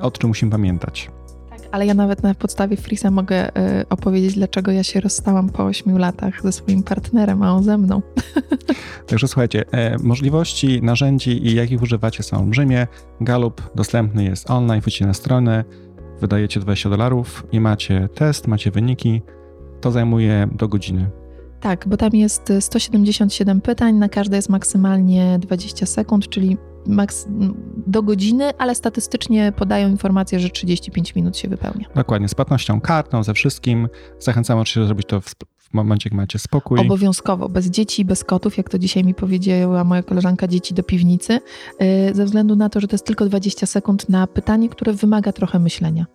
[0.00, 1.10] o czym musimy pamiętać.
[1.50, 5.64] Tak, ale ja nawet na podstawie Frisa mogę y, opowiedzieć, dlaczego ja się rozstałam po
[5.64, 8.02] 8 latach ze swoim partnerem, a on ze mną.
[9.06, 12.86] Także słuchajcie, e, możliwości, narzędzi i jakich używacie są olbrzymie.
[13.20, 15.64] Galup dostępny jest online, wchodzicie na stronę,
[16.20, 19.22] wydajecie 20 dolarów i macie test, macie wyniki.
[19.80, 21.10] To zajmuje do godziny.
[21.60, 26.56] Tak, bo tam jest 177 pytań, na każde jest maksymalnie 20 sekund, czyli
[27.86, 31.86] do godziny, ale statystycznie podają informację, że 35 minut się wypełnia.
[31.94, 33.88] Dokładnie, z płatnością kartą, ze wszystkim.
[34.18, 36.80] Zachęcam oczywiście zrobić to w, w momencie, jak macie spokój.
[36.80, 41.40] Obowiązkowo, bez dzieci, bez kotów, jak to dzisiaj mi powiedziała moja koleżanka, dzieci do piwnicy,
[41.80, 45.32] yy, ze względu na to, że to jest tylko 20 sekund na pytanie, które wymaga
[45.32, 46.06] trochę myślenia.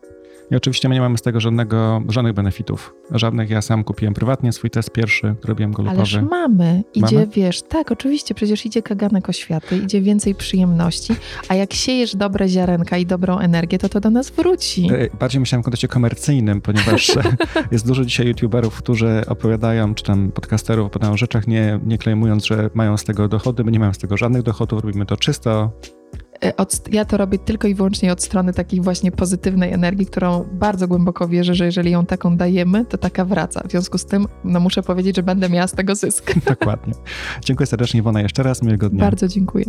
[0.51, 2.93] I oczywiście my nie mamy z tego żadnego, żadnych benefitów.
[3.11, 3.49] Żadnych.
[3.49, 5.99] Ja sam kupiłem prywatnie swój test pierwszy, robiłem go lupowy.
[5.99, 6.83] Ależ mamy.
[6.93, 7.27] Idzie, mamy?
[7.27, 11.13] wiesz, tak, oczywiście, przecież idzie kaganek oświaty, idzie więcej przyjemności,
[11.49, 14.89] a jak siejesz dobre ziarenka i dobrą energię, to to do nas wróci.
[14.93, 17.11] E, bardziej myślałem w kontekście komercyjnym, ponieważ
[17.71, 22.45] jest dużo dzisiaj youtuberów, którzy opowiadają, czy tam podcasterów opowiadają o rzeczach, nie, nie klejmując,
[22.45, 23.63] że mają z tego dochody.
[23.63, 25.71] My nie mamy z tego żadnych dochodów, robimy to czysto
[26.57, 30.87] od, ja to robię tylko i wyłącznie od strony takiej właśnie pozytywnej energii, którą bardzo
[30.87, 33.63] głęboko wierzę, że jeżeli ją taką dajemy, to taka wraca.
[33.67, 36.33] W związku z tym no, muszę powiedzieć, że będę miała z tego zysk.
[36.49, 36.93] Dokładnie.
[37.41, 38.99] Dziękuję serdecznie Iwona jeszcze raz, miłego dnia.
[39.03, 39.65] Bardzo dziękuję.